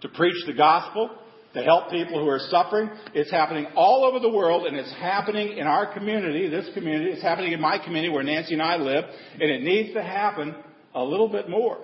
to 0.06 0.18
preach 0.18 0.36
the 0.46 0.54
gospel, 0.54 1.10
to 1.54 1.64
help 1.64 1.90
people 1.90 2.22
who 2.22 2.30
are 2.30 2.40
suffering. 2.50 2.90
It's 3.14 3.32
happening 3.32 3.66
all 3.76 4.06
over 4.06 4.20
the 4.20 4.30
world, 4.30 4.68
and 4.68 4.78
it's 4.78 4.92
happening 4.94 5.58
in 5.58 5.66
our 5.68 5.92
community, 5.94 6.48
this 6.48 6.70
community. 6.74 7.12
It's 7.12 7.22
happening 7.22 7.54
in 7.54 7.62
my 7.62 7.80
community 7.80 8.14
where 8.14 8.24
Nancy 8.24 8.54
and 8.54 8.62
I 8.62 8.76
live, 8.76 9.06
and 9.34 9.50
it 9.50 9.62
needs 9.62 9.94
to 9.94 10.04
happen 10.04 10.56
a 10.94 11.04
little 11.04 11.30
bit 11.30 11.50
more. 11.50 11.80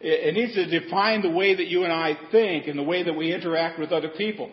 It, 0.00 0.34
needs 0.34 0.54
to 0.54 0.80
define 0.80 1.22
the 1.22 1.30
way 1.30 1.56
that 1.56 1.66
you 1.66 1.82
and 1.82 1.92
I 1.92 2.16
think 2.30 2.68
and 2.68 2.78
the 2.78 2.84
way 2.84 3.02
that 3.02 3.14
we 3.14 3.34
interact 3.34 3.80
with 3.80 3.90
other 3.90 4.10
people. 4.10 4.52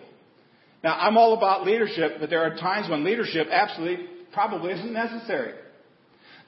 Now, 0.83 0.97
I'm 0.97 1.17
all 1.17 1.37
about 1.37 1.65
leadership, 1.65 2.13
but 2.19 2.31
there 2.31 2.41
are 2.41 2.55
times 2.55 2.89
when 2.89 3.03
leadership 3.03 3.47
absolutely 3.51 4.07
probably 4.33 4.71
isn't 4.71 4.91
necessary. 4.91 5.53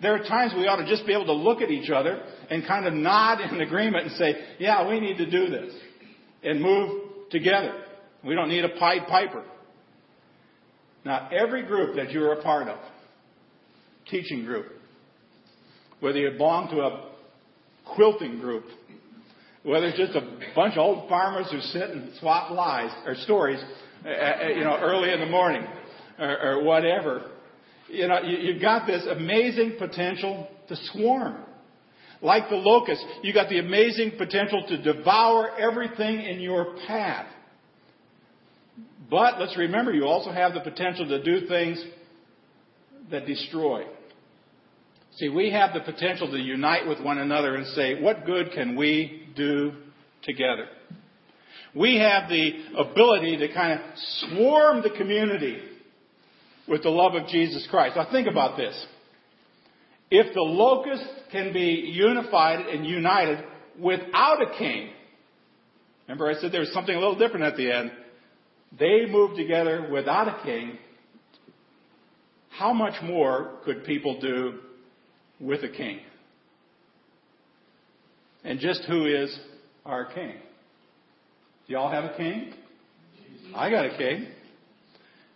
There 0.02 0.16
are 0.16 0.24
times 0.24 0.54
we 0.56 0.68
ought 0.68 0.78
to 0.78 0.88
just 0.88 1.06
be 1.06 1.14
able 1.14 1.26
to 1.26 1.34
look 1.34 1.62
at 1.62 1.70
each 1.70 1.92
other 1.92 2.24
and 2.50 2.66
kind 2.66 2.88
of 2.88 2.94
nod 2.94 3.40
in 3.42 3.62
agreement 3.62 4.08
and 4.08 4.16
say, 4.16 4.36
yeah, 4.58 4.88
we 4.88 5.00
need 5.00 5.18
to 5.18 5.30
do 5.30 5.50
this 5.50 5.74
and 6.48 6.62
move 6.62 7.30
together. 7.30 7.74
We 8.24 8.34
don't 8.34 8.50
need 8.50 8.64
a 8.64 8.70
Pied 8.70 9.08
Piper. 9.08 9.44
Now, 11.04 11.30
every 11.32 11.64
group 11.64 11.96
that 11.98 12.12
you're 12.12 12.34
a 12.34 12.42
part 12.42 12.68
of, 12.68 12.80
teaching 14.10 14.46
group, 14.46 14.68
whether 16.00 16.18
you 16.18 16.32
belong 16.32 16.70
to 16.70 16.82
a 16.82 17.12
quilting 17.96 18.40
group, 18.40 18.66
whether 19.64 19.88
it's 19.88 19.98
just 19.98 20.16
a 20.16 20.22
bunch 20.56 20.74
of 20.74 20.80
old 20.80 21.10
farmers 21.10 21.48
who 21.52 21.60
sit 21.60 21.90
and 21.90 22.12
swap 22.20 22.52
lies 22.52 22.92
or 23.06 23.16
stories, 23.16 23.60
uh, 24.06 24.10
uh 24.10 24.48
you 24.48 24.64
know, 24.64 24.78
early 24.80 25.12
in 25.12 25.20
the 25.20 25.26
morning 25.26 25.66
or, 26.18 26.40
or 26.40 26.64
whatever, 26.64 27.32
you 27.90 28.08
know, 28.08 28.22
you, 28.22 28.38
you've 28.38 28.62
got 28.62 28.88
this 28.88 29.06
amazing 29.10 29.76
potential 29.78 30.48
to 30.70 30.76
swarm. 30.92 31.44
Like 32.22 32.50
the 32.50 32.56
locust, 32.56 33.04
you 33.22 33.34
got 33.34 33.50
the 33.50 33.60
amazing 33.60 34.14
potential 34.18 34.66
to 34.68 34.82
devour 34.82 35.52
everything 35.60 36.22
in 36.22 36.40
your 36.40 36.76
path. 36.88 37.28
But 39.10 39.40
let's 39.40 39.58
remember, 39.58 39.94
you 39.94 40.06
also 40.06 40.32
have 40.32 40.54
the 40.54 40.60
potential 40.62 41.08
to 41.08 41.24
do 41.24 41.48
things 41.48 41.84
that 43.12 43.26
destroy. 43.26 43.86
See, 45.18 45.30
we 45.30 45.52
have 45.52 45.74
the 45.74 45.80
potential 45.80 46.30
to 46.30 46.38
unite 46.38 46.88
with 46.88 47.00
one 47.02 47.18
another 47.18 47.56
and 47.56 47.66
say, 47.68 48.02
what 48.02 48.26
good 48.26 48.52
can 48.52 48.76
we 48.76 49.30
do 49.36 49.72
together? 50.24 50.68
We 51.74 51.98
have 51.98 52.30
the 52.30 52.52
ability 52.78 53.38
to 53.38 53.54
kind 53.54 53.80
of 53.80 53.86
swarm 53.96 54.82
the 54.82 54.90
community 54.90 55.60
with 56.68 56.84
the 56.84 56.90
love 56.90 57.16
of 57.16 57.28
Jesus 57.30 57.66
Christ. 57.70 57.96
Now 57.96 58.08
think 58.12 58.28
about 58.28 58.58
this. 58.58 58.86
If 60.10 60.34
the 60.34 60.42
locust 60.42 61.04
can 61.32 61.52
be 61.52 61.92
unified 61.94 62.66
and 62.68 62.86
united 62.86 63.44
without 63.80 64.42
a 64.42 64.58
king, 64.58 64.90
remember 66.08 66.30
I 66.30 66.40
said 66.40 66.52
there 66.52 66.62
was 66.62 66.74
something 66.74 66.96
a 66.96 67.00
little 67.00 67.18
different 67.18 67.46
at 67.46 67.58
the 67.58 67.72
end. 67.72 67.92
They 68.80 69.06
moved 69.10 69.36
together 69.36 69.90
without 69.92 70.28
a 70.28 70.44
king. 70.44 70.78
How 72.50 72.74
much 72.74 73.02
more 73.04 73.60
could 73.66 73.84
people 73.84 74.20
do 74.20 74.60
with 75.40 75.64
a 75.64 75.70
king? 75.70 76.00
And 78.44 78.60
just 78.60 78.84
who 78.88 79.06
is 79.06 79.38
our 79.86 80.06
king? 80.06 80.34
Do 81.68 81.74
y'all 81.74 81.92
have 81.92 82.06
a 82.06 82.18
king? 82.18 82.54
I 83.54 83.70
got 83.70 83.86
a 83.86 83.98
king. 83.98 84.28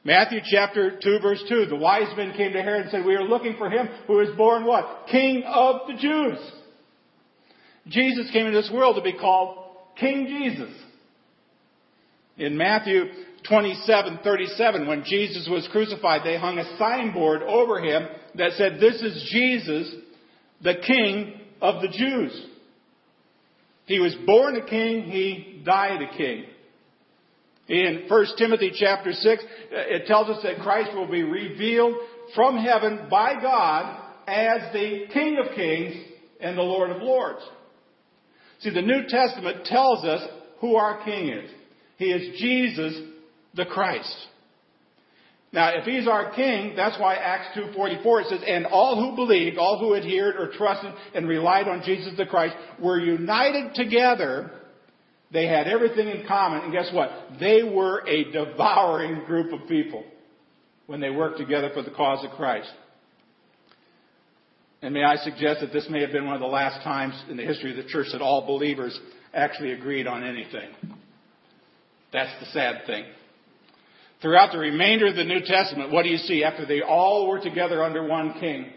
Matthew 0.04 0.40
chapter 0.44 1.00
2 1.02 1.20
verse 1.22 1.44
2, 1.48 1.68
the 1.68 1.76
wise 1.76 2.16
men 2.18 2.34
came 2.36 2.54
to 2.54 2.62
Herod 2.62 2.84
and 2.84 2.92
said, 2.92 3.06
we 3.06 3.16
are 3.16 3.24
looking 3.24 3.56
for 3.58 3.70
him 3.70 3.88
who 4.08 4.20
is 4.20 4.36
born 4.36 4.66
what? 4.66 5.06
King 5.12 5.44
of 5.46 5.82
the 5.88 5.94
Jews. 5.94 6.40
Jesus 7.88 8.32
came 8.32 8.48
into 8.48 8.62
this 8.62 8.72
world 8.72 8.96
to 8.96 9.02
be 9.02 9.14
called 9.14 9.58
King 10.00 10.28
Jesus. 10.28 10.74
In 12.38 12.58
Matthew 12.58 13.06
27:37, 13.50 14.88
when 14.88 15.04
Jesus 15.06 15.48
was 15.50 15.68
crucified, 15.72 16.22
they 16.24 16.38
hung 16.38 16.58
a 16.58 16.78
signboard 16.78 17.44
over 17.44 17.80
him 17.80 18.08
that 18.36 18.54
said, 18.54 18.80
This 18.80 19.02
is 19.02 19.30
Jesus, 19.32 19.94
the 20.64 20.76
King 20.86 21.40
of 21.62 21.82
the 21.82 21.88
Jews. 21.88 22.48
He 23.86 24.00
was 24.00 24.16
born 24.26 24.56
a 24.56 24.66
king, 24.66 25.04
he 25.04 25.62
died 25.66 26.02
a 26.02 26.18
king. 26.18 26.46
In 27.68 28.06
1 28.08 28.26
Timothy 28.38 28.72
chapter 28.76 29.12
6, 29.12 29.44
uh, 29.44 29.46
it 29.72 30.06
tells 30.08 30.30
us 30.30 30.44
that 30.44 30.62
Christ 30.62 30.96
will 30.96 31.10
be 31.10 31.24
revealed 31.24 31.96
from 32.36 32.58
heaven 32.58 33.08
by 33.10 33.40
God 33.42 34.04
as 34.28 34.74
the 34.74 35.06
King 35.14 35.38
of 35.44 35.56
Kings 35.56 35.96
and 36.40 36.58
the 36.58 36.62
Lord 36.62 36.90
of 36.90 37.02
Lords. 37.02 37.42
See, 38.60 38.72
the 38.72 38.82
New 38.82 39.04
Testament 39.08 39.66
tells 39.66 40.04
us 40.06 40.28
who 40.60 40.76
our 40.76 41.04
King 41.04 41.30
is. 41.30 41.52
He 41.98 42.06
is 42.06 42.40
Jesus 42.40 42.94
the 43.56 43.66
Christ. 43.66 44.16
Now, 45.54 45.72
if 45.76 45.84
he's 45.84 46.08
our 46.08 46.34
king, 46.34 46.76
that's 46.78 46.98
why 46.98 47.16
Acts 47.16 47.58
2.44 47.58 48.30
says, 48.30 48.40
and 48.48 48.66
all 48.66 48.96
who 48.96 49.16
believed, 49.18 49.58
all 49.58 49.80
who 49.80 49.96
adhered 49.96 50.36
or 50.38 50.50
trusted 50.54 50.94
and 51.14 51.28
relied 51.28 51.68
on 51.68 51.84
Jesus 51.84 52.14
the 52.18 52.26
Christ 52.26 52.56
were 52.80 53.00
united 53.00 53.76
together. 53.76 54.52
They 55.32 55.48
had 55.48 55.68
everything 55.68 56.10
in 56.10 56.26
common. 56.28 56.62
And 56.62 56.74
guess 56.74 56.90
what? 56.94 57.10
They 57.40 57.64
were 57.64 58.08
a 58.08 58.32
devouring 58.32 59.24
group 59.26 59.54
of 59.54 59.68
people 59.68 60.04
when 60.88 61.00
they 61.00 61.10
worked 61.10 61.38
together 61.38 61.72
for 61.74 61.82
the 61.82 61.92
cause 61.92 62.24
of 62.26 62.32
Christ. 62.32 62.72
And 64.82 64.94
may 64.94 65.04
I 65.04 65.18
suggest 65.18 65.62
that 65.62 65.72
this 65.72 65.88
may 65.90 66.02
have 66.02 66.12
been 66.12 66.26
one 66.26 66.36
of 66.36 66.42
the 66.42 66.48
last 66.48 66.84
times 66.84 67.14
in 67.30 67.38
the 67.38 67.44
history 67.44 67.72
of 67.72 67.78
the 67.78 67.90
church 67.90 68.08
that 68.12 68.22
all 68.22 68.46
believers 68.46 69.00
actually 69.34 69.72
agreed 69.72 70.08
on 70.08 70.24
anything. 70.24 70.70
That's 72.12 72.32
the 72.40 72.48
sad 72.48 72.86
thing. 72.86 73.06
Throughout 74.22 74.52
the 74.52 74.58
remainder 74.60 75.08
of 75.08 75.16
the 75.16 75.24
New 75.24 75.42
Testament, 75.46 75.92
what 75.92 76.04
do 76.04 76.10
you 76.10 76.18
see? 76.18 76.44
After 76.44 76.66
they 76.66 76.82
all 76.82 77.28
were 77.28 77.40
together 77.40 77.84
under 77.84 78.06
one 78.06 78.40
king, 78.40 78.72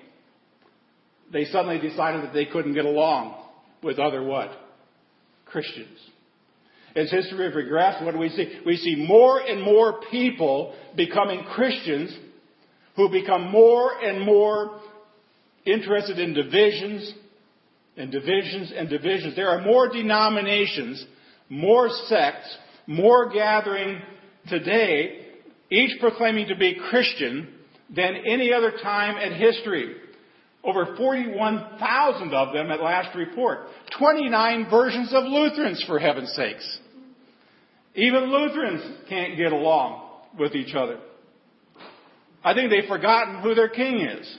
they 1.33 1.47
suddenly 1.47 1.79
decided 1.79 2.23
that 2.23 2.33
they 2.33 2.47
couldn't 2.47 2.75
get 2.75 2.85
along 2.85 3.43
with 3.83 3.99
other 3.99 4.23
what? 4.23 4.53
Christians. 5.47 5.99
As 6.97 7.11
history 7.11 7.51
regressed, 7.51 8.05
what 8.05 8.13
do 8.13 8.19
we 8.19 8.29
see? 8.29 8.61
We 8.65 8.77
see 8.77 9.05
more 9.09 9.41
and 9.41 9.63
more 9.63 10.01
people 10.11 10.75
becoming 10.97 11.45
Christians 11.55 12.17
who 12.97 13.09
become 13.11 13.51
more 13.51 13.93
and 14.01 14.25
more 14.25 14.81
interested 15.67 16.19
in 16.19 16.35
divisions 16.35 17.13
and 17.97 18.13
divisions 18.13 18.73
and 18.77 18.89
divisions. 18.89 19.35
There 19.35 19.49
are 19.49 19.63
more 19.63 19.89
denominations, 19.89 21.05
more 21.49 21.89
sects, 22.07 22.57
more 22.87 23.31
gathering 23.31 24.01
today 24.49 25.25
each 25.71 25.99
proclaiming 26.01 26.49
to 26.49 26.57
be 26.57 26.79
Christian, 26.91 27.49
than 27.95 28.15
any 28.27 28.53
other 28.53 28.73
time 28.83 29.17
in 29.17 29.39
history. 29.39 29.97
Over 30.63 30.97
41,000 30.97 32.33
of 32.33 32.55
them 32.55 32.71
at 32.71 32.81
last 32.81 33.15
report. 33.15 33.61
29 33.99 34.71
versions 34.71 35.13
of 35.13 35.25
Lutherans, 35.25 35.83
for 35.87 35.99
heaven's 35.99 36.33
sakes. 36.35 36.79
Even 37.95 38.25
Lutherans 38.25 38.83
can't 39.09 39.37
get 39.37 39.53
along 39.53 40.09
with 40.39 40.55
each 40.55 40.75
other. 40.75 40.99
I 42.43 42.55
think 42.55 42.71
they've 42.71 42.89
forgotten 42.89 43.41
who 43.41 43.55
their 43.55 43.69
king 43.69 44.01
is. 44.01 44.39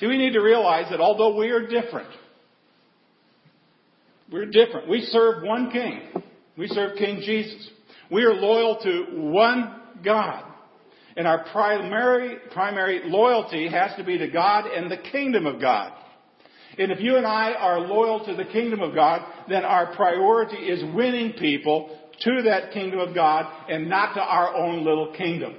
See, 0.00 0.06
we 0.06 0.18
need 0.18 0.32
to 0.32 0.40
realize 0.40 0.86
that 0.90 1.00
although 1.00 1.36
we 1.36 1.50
are 1.50 1.66
different, 1.66 2.08
we're 4.32 4.46
different. 4.46 4.88
We 4.88 5.02
serve 5.02 5.44
one 5.44 5.70
king. 5.70 6.00
We 6.56 6.68
serve 6.68 6.96
King 6.96 7.20
Jesus. 7.24 7.70
We 8.10 8.22
are 8.24 8.32
loyal 8.32 8.78
to 8.82 9.06
one 9.32 9.80
God. 10.04 10.44
And 11.16 11.26
our 11.26 11.44
primary, 11.52 12.38
primary 12.52 13.02
loyalty 13.04 13.68
has 13.68 13.96
to 13.96 14.04
be 14.04 14.18
to 14.18 14.28
God 14.28 14.66
and 14.66 14.90
the 14.90 14.96
kingdom 14.96 15.46
of 15.46 15.60
God. 15.60 15.92
And 16.78 16.90
if 16.90 17.00
you 17.00 17.16
and 17.16 17.26
I 17.26 17.52
are 17.52 17.80
loyal 17.80 18.24
to 18.26 18.34
the 18.34 18.44
kingdom 18.44 18.80
of 18.80 18.94
God, 18.94 19.22
then 19.48 19.64
our 19.64 19.94
priority 19.94 20.56
is 20.56 20.82
winning 20.94 21.34
people 21.34 21.98
to 22.20 22.42
that 22.42 22.72
kingdom 22.72 23.00
of 23.00 23.14
God 23.14 23.46
and 23.68 23.88
not 23.88 24.14
to 24.14 24.20
our 24.20 24.54
own 24.54 24.84
little 24.84 25.14
kingdom, 25.16 25.56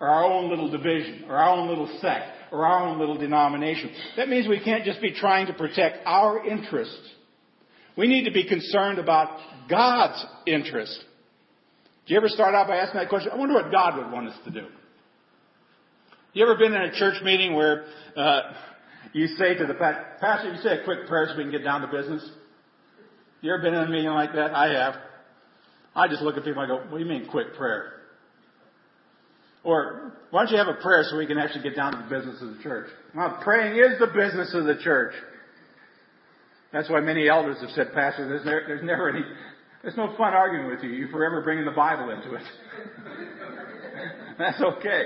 or 0.00 0.08
our 0.08 0.24
own 0.24 0.48
little 0.48 0.70
division, 0.70 1.24
or 1.28 1.36
our 1.36 1.50
own 1.50 1.68
little 1.68 1.98
sect, 2.00 2.52
or 2.52 2.66
our 2.66 2.86
own 2.86 2.98
little 2.98 3.16
denomination. 3.16 3.90
That 4.16 4.28
means 4.28 4.48
we 4.48 4.62
can't 4.62 4.84
just 4.84 5.00
be 5.00 5.12
trying 5.12 5.46
to 5.46 5.52
protect 5.52 5.98
our 6.06 6.46
interests. 6.46 7.08
We 7.96 8.06
need 8.06 8.24
to 8.24 8.32
be 8.32 8.48
concerned 8.48 8.98
about 8.98 9.38
God's 9.68 10.24
interest. 10.46 11.04
Do 12.06 12.14
you 12.14 12.18
ever 12.18 12.28
start 12.28 12.54
out 12.54 12.68
by 12.68 12.76
asking 12.76 13.00
that 13.00 13.08
question? 13.08 13.32
I 13.32 13.36
wonder 13.36 13.54
what 13.54 13.70
God 13.70 13.96
would 13.98 14.10
want 14.12 14.28
us 14.28 14.36
to 14.44 14.50
do. 14.50 14.66
You 16.32 16.44
ever 16.44 16.56
been 16.56 16.72
in 16.72 16.82
a 16.82 16.92
church 16.92 17.22
meeting 17.24 17.54
where 17.54 17.86
uh, 18.16 18.40
you 19.12 19.26
say 19.38 19.54
to 19.54 19.66
the 19.66 19.74
pastor, 19.74 20.52
you 20.52 20.60
say 20.62 20.80
a 20.80 20.84
quick 20.84 21.06
prayer 21.06 21.28
so 21.30 21.36
we 21.36 21.44
can 21.44 21.52
get 21.52 21.64
down 21.64 21.80
to 21.80 21.86
business? 21.86 22.28
You 23.40 23.52
ever 23.52 23.62
been 23.62 23.74
in 23.74 23.84
a 23.84 23.90
meeting 23.90 24.10
like 24.10 24.32
that? 24.34 24.54
I 24.54 24.72
have. 24.72 24.94
I 25.94 26.08
just 26.08 26.22
look 26.22 26.36
at 26.36 26.44
people 26.44 26.62
and 26.62 26.72
I 26.72 26.76
go, 26.76 26.82
what 26.90 26.98
do 26.98 27.04
you 27.04 27.10
mean 27.10 27.28
quick 27.30 27.54
prayer? 27.56 27.92
Or, 29.64 30.12
why 30.30 30.44
don't 30.44 30.52
you 30.52 30.58
have 30.58 30.68
a 30.68 30.80
prayer 30.80 31.04
so 31.08 31.16
we 31.16 31.26
can 31.26 31.38
actually 31.38 31.62
get 31.62 31.76
down 31.76 31.92
to 31.92 31.98
the 31.98 32.08
business 32.08 32.40
of 32.40 32.56
the 32.56 32.62
church? 32.62 32.88
Well, 33.14 33.40
praying 33.42 33.76
is 33.76 33.98
the 33.98 34.06
business 34.06 34.54
of 34.54 34.64
the 34.64 34.76
church. 34.82 35.14
That's 36.72 36.88
why 36.88 37.00
many 37.00 37.28
elders 37.28 37.58
have 37.60 37.70
said, 37.70 37.92
Pastor, 37.94 38.28
there's, 38.28 38.44
never, 38.44 38.64
there's 38.66 38.84
never 38.84 39.08
any 39.08 39.24
it's 39.84 39.96
no 39.96 40.14
fun 40.16 40.34
arguing 40.34 40.66
with 40.68 40.82
you. 40.82 40.90
You're 40.90 41.08
forever 41.08 41.42
bringing 41.42 41.64
the 41.64 41.70
Bible 41.70 42.10
into 42.10 42.34
it. 42.34 42.42
That's 44.38 44.60
okay. 44.60 45.04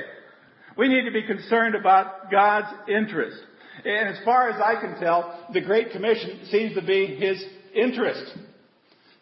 We 0.76 0.88
need 0.88 1.04
to 1.04 1.10
be 1.10 1.22
concerned 1.22 1.74
about 1.74 2.30
God's 2.30 2.68
interest. 2.88 3.36
And 3.84 4.08
as 4.08 4.24
far 4.24 4.50
as 4.50 4.60
I 4.60 4.80
can 4.80 5.00
tell, 5.00 5.48
the 5.52 5.60
Great 5.60 5.90
Commission 5.92 6.40
seems 6.50 6.74
to 6.74 6.82
be 6.82 7.06
His 7.06 7.42
interest. 7.74 8.32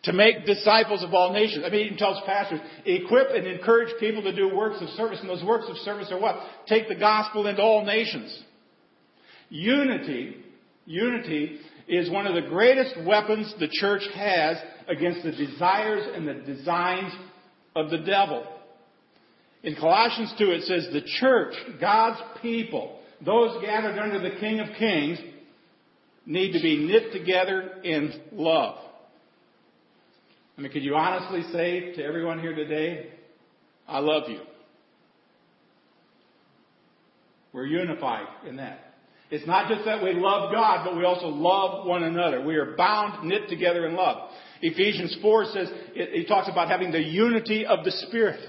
To 0.05 0.13
make 0.15 0.47
disciples 0.47 1.03
of 1.03 1.13
all 1.13 1.33
nations. 1.33 1.65
I 1.67 1.71
mean, 1.71 1.81
He 1.81 1.87
even 1.87 1.99
tells 1.99 2.23
pastors, 2.25 2.61
equip 2.87 3.29
and 3.31 3.47
encourage 3.47 3.99
people 4.01 4.23
to 4.23 4.35
do 4.35 4.55
works 4.55 4.81
of 4.81 4.89
service. 4.91 5.21
And 5.21 5.29
those 5.29 5.45
works 5.45 5.67
of 5.69 5.77
service 5.79 6.11
are 6.11 6.19
what? 6.19 6.37
Take 6.67 6.89
the 6.89 6.95
gospel 6.95 7.47
into 7.47 7.63
all 7.63 7.85
nations. 7.85 8.43
Unity, 9.51 10.37
unity 10.87 11.59
is 11.87 12.09
one 12.09 12.27
of 12.27 12.35
the 12.35 12.49
greatest 12.49 12.95
weapons 13.05 13.53
the 13.59 13.69
church 13.69 14.03
has 14.15 14.57
against 14.89 15.23
the 15.25 15.33
desires 15.33 16.07
and 16.15 16.27
the 16.27 16.35
designs 16.35 17.13
of 17.75 17.91
the 17.91 17.99
devil. 17.99 18.47
In 19.63 19.75
Colossians 19.75 20.33
2 20.39 20.51
it 20.53 20.63
says 20.63 20.89
the 20.93 21.03
church, 21.21 21.55
God's 21.81 22.21
people, 22.41 23.00
those 23.25 23.63
gathered 23.63 23.99
under 23.99 24.21
the 24.21 24.39
King 24.39 24.61
of 24.61 24.69
Kings, 24.79 25.19
need 26.27 26.53
to 26.53 26.61
be 26.61 26.79
knit 26.87 27.13
together 27.13 27.81
in 27.83 28.13
love. 28.33 28.77
I 30.57 30.61
mean, 30.61 30.73
could 30.73 30.83
you 30.83 30.95
honestly 30.95 31.43
say 31.53 31.95
to 31.95 32.05
everyone 32.05 32.41
here 32.41 32.55
today, 32.55 33.11
I 33.89 33.99
love 33.99 34.29
you? 34.29 34.41
We're 37.53 37.67
unified 37.67 38.27
in 38.47 38.57
that. 38.57 38.95
It's 39.31 39.47
not 39.47 39.71
just 39.71 39.85
that 39.85 40.03
we 40.03 40.13
love 40.13 40.53
God, 40.53 40.85
but 40.85 40.97
we 40.97 41.05
also 41.05 41.29
love 41.29 41.87
one 41.87 42.03
another. 42.03 42.45
We 42.45 42.57
are 42.57 42.77
bound, 42.77 43.29
knit 43.29 43.49
together 43.49 43.87
in 43.87 43.95
love. 43.95 44.31
Ephesians 44.61 45.17
4 45.23 45.45
says, 45.47 45.69
it 45.95 46.29
talks 46.29 46.49
about 46.51 46.69
having 46.69 46.91
the 46.91 47.01
unity 47.01 47.65
of 47.65 47.85
the 47.85 47.91
Spirit. 47.91 48.41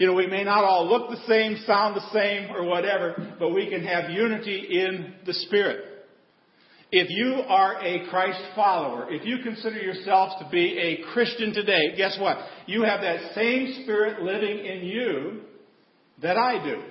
You 0.00 0.06
know, 0.06 0.14
we 0.14 0.26
may 0.26 0.44
not 0.44 0.64
all 0.64 0.88
look 0.88 1.10
the 1.10 1.26
same, 1.28 1.58
sound 1.66 1.94
the 1.94 2.10
same, 2.10 2.50
or 2.50 2.64
whatever, 2.64 3.36
but 3.38 3.50
we 3.50 3.68
can 3.68 3.84
have 3.84 4.08
unity 4.08 4.66
in 4.70 5.12
the 5.26 5.34
Spirit. 5.34 5.84
If 6.90 7.08
you 7.10 7.42
are 7.46 7.78
a 7.84 8.08
Christ 8.08 8.40
follower, 8.56 9.12
if 9.12 9.26
you 9.26 9.40
consider 9.42 9.76
yourself 9.76 10.38
to 10.40 10.48
be 10.50 10.78
a 10.78 11.12
Christian 11.12 11.52
today, 11.52 11.94
guess 11.98 12.16
what? 12.18 12.38
You 12.64 12.82
have 12.84 13.02
that 13.02 13.34
same 13.34 13.82
Spirit 13.82 14.22
living 14.22 14.64
in 14.64 14.86
you 14.86 15.42
that 16.22 16.38
I 16.38 16.64
do 16.64 16.82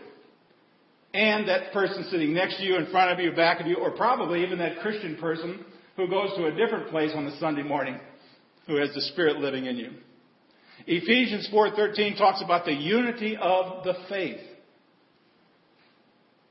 and 1.11 1.49
that 1.49 1.73
person 1.73 2.05
sitting 2.11 2.31
next 2.31 2.57
to 2.57 2.63
you, 2.63 2.77
in 2.77 2.91
front 2.91 3.11
of 3.11 3.19
you, 3.19 3.35
back 3.35 3.59
of 3.59 3.65
you, 3.65 3.77
or 3.77 3.89
probably 3.89 4.43
even 4.43 4.59
that 4.59 4.81
Christian 4.81 5.15
person 5.15 5.65
who 5.95 6.07
goes 6.07 6.29
to 6.37 6.45
a 6.45 6.51
different 6.51 6.91
place 6.91 7.13
on 7.15 7.25
a 7.25 7.39
Sunday 7.39 7.63
morning 7.63 7.99
who 8.67 8.75
has 8.75 8.93
the 8.93 9.01
Spirit 9.01 9.37
living 9.37 9.65
in 9.65 9.77
you. 9.77 9.93
Ephesians 10.91 11.47
4:13 11.51 12.17
talks 12.17 12.41
about 12.41 12.65
the 12.65 12.73
unity 12.73 13.37
of 13.37 13.83
the 13.83 13.93
faith. 14.09 14.41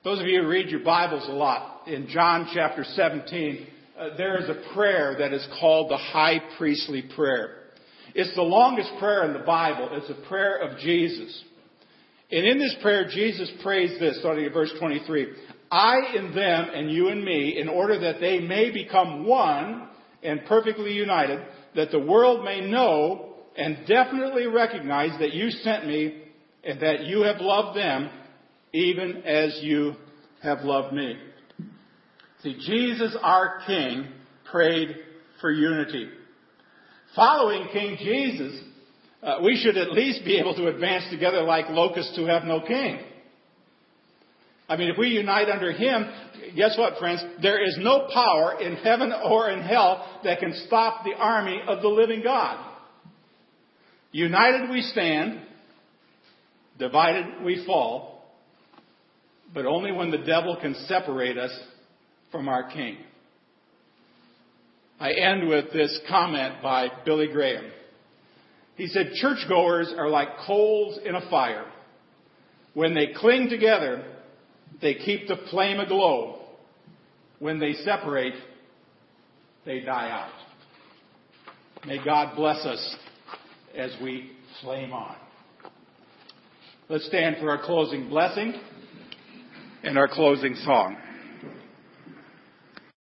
Those 0.05 0.21
of 0.21 0.27
you 0.27 0.43
who 0.43 0.49
read 0.49 0.69
your 0.69 0.85
Bibles 0.85 1.29
a 1.29 1.33
lot, 1.33 1.89
in 1.89 2.07
John 2.07 2.49
chapter 2.55 2.85
17, 2.85 3.67
uh, 3.99 4.17
there 4.17 4.39
is 4.39 4.49
a 4.49 4.63
prayer 4.75 5.17
that 5.19 5.33
is 5.33 5.45
called 5.59 5.91
the 5.91 5.97
high 5.97 6.41
priestly 6.57 7.03
prayer. 7.17 7.65
It's 8.15 8.33
the 8.37 8.43
longest 8.43 8.93
prayer 9.01 9.25
in 9.25 9.33
the 9.33 9.45
Bible. 9.45 9.89
It's 9.91 10.09
a 10.09 10.29
prayer 10.29 10.59
of 10.59 10.79
Jesus. 10.79 11.43
And 12.31 12.47
in 12.47 12.61
this 12.61 12.77
prayer, 12.81 13.09
Jesus 13.09 13.51
prays 13.61 13.99
this, 13.99 14.21
starting 14.21 14.45
at 14.45 14.53
verse 14.53 14.73
23. 14.79 15.33
I 15.73 16.15
in 16.15 16.33
them 16.33 16.69
and 16.73 16.93
you 16.93 17.09
in 17.09 17.25
me, 17.25 17.59
in 17.59 17.69
order 17.69 17.99
that 17.99 18.21
they 18.21 18.39
may 18.39 18.71
become 18.71 19.27
one 19.27 19.89
and 20.23 20.45
perfectly 20.47 20.93
united, 20.93 21.41
that 21.75 21.91
the 21.91 21.99
world 21.99 22.45
may 22.45 22.61
know 22.61 23.28
and 23.57 23.87
definitely 23.87 24.47
recognize 24.47 25.19
that 25.21 25.33
you 25.33 25.51
sent 25.51 25.87
me 25.87 26.23
and 26.65 26.81
that 26.81 27.05
you 27.05 27.23
have 27.23 27.41
loved 27.41 27.77
them 27.77 28.11
even 28.73 29.23
as 29.25 29.59
you 29.63 29.95
have 30.43 30.61
loved 30.61 30.95
me. 30.95 31.17
See, 32.43 32.57
Jesus, 32.67 33.17
our 33.23 33.61
King, 33.67 34.09
prayed 34.51 34.97
for 35.41 35.51
unity. 35.51 36.09
following 37.15 37.69
King 37.73 37.97
Jesus, 37.99 38.61
uh, 39.23 39.39
we 39.43 39.57
should 39.57 39.77
at 39.77 39.93
least 39.93 40.25
be 40.25 40.39
able 40.39 40.55
to 40.55 40.69
advance 40.69 41.05
together 41.11 41.43
like 41.43 41.69
locusts 41.71 42.15
who 42.17 42.27
have 42.27 42.45
no 42.45 42.61
king. 42.61 43.01
I 44.69 44.77
mean, 44.77 44.91
if 44.91 44.99
we 44.99 45.09
unite 45.09 45.49
under 45.49 45.73
Him, 45.73 46.09
guess 46.55 46.77
what, 46.79 46.99
friends? 46.99 47.25
There 47.43 47.63
is 47.65 47.77
no 47.81 48.09
power 48.13 48.61
in 48.61 48.77
heaven 48.77 49.13
or 49.13 49.51
in 49.51 49.63
hell 49.63 50.21
that 50.25 50.41
can 50.41 50.55
stop 50.67 51.05
the 51.05 51.15
army 51.15 51.61
of 51.67 51.83
the 51.83 51.89
living 51.89 52.23
God. 52.23 52.65
United 54.13 54.71
we 54.71 54.83
stand, 54.83 55.41
divided 56.79 57.43
we 57.45 57.65
fall, 57.67 58.25
but 59.53 59.67
only 59.67 59.93
when 59.93 60.11
the 60.11 60.19
devil 60.19 60.57
can 60.61 60.75
separate 60.87 61.37
us 61.37 61.57
from 62.31 62.49
our 62.49 62.71
King. 62.71 62.97
I 65.01 65.13
end 65.13 65.49
with 65.49 65.73
this 65.73 66.01
comment 66.09 66.63
by 66.63 66.89
Billy 67.05 67.29
Graham. 67.29 67.71
He 68.77 68.87
said, 68.87 69.13
churchgoers 69.15 69.93
are 69.97 70.09
like 70.09 70.29
coals 70.47 70.99
in 71.05 71.15
a 71.15 71.31
fire. 71.31 71.67
When 72.75 72.95
they 72.95 73.09
cling 73.17 73.49
together, 73.49 74.05
they 74.81 74.95
keep 74.95 75.29
the 75.29 75.37
flame 75.51 75.81
aglow. 75.81 76.41
When 77.39 77.59
they 77.59 77.75
separate, 77.75 78.35
they 79.65 79.81
die 79.81 80.11
out. 80.11 81.87
May 81.87 82.03
God 82.05 82.35
bless 82.37 82.65
us 82.65 82.97
as 83.77 83.95
we 84.03 84.33
flame 84.63 84.93
on. 84.93 85.17
Let's 86.89 87.07
stand 87.07 87.37
for 87.39 87.51
our 87.51 87.63
closing 87.63 88.09
blessing 88.09 88.55
and 89.83 89.99
our 89.99 90.09
closing 90.09 90.55
song. 90.65 90.97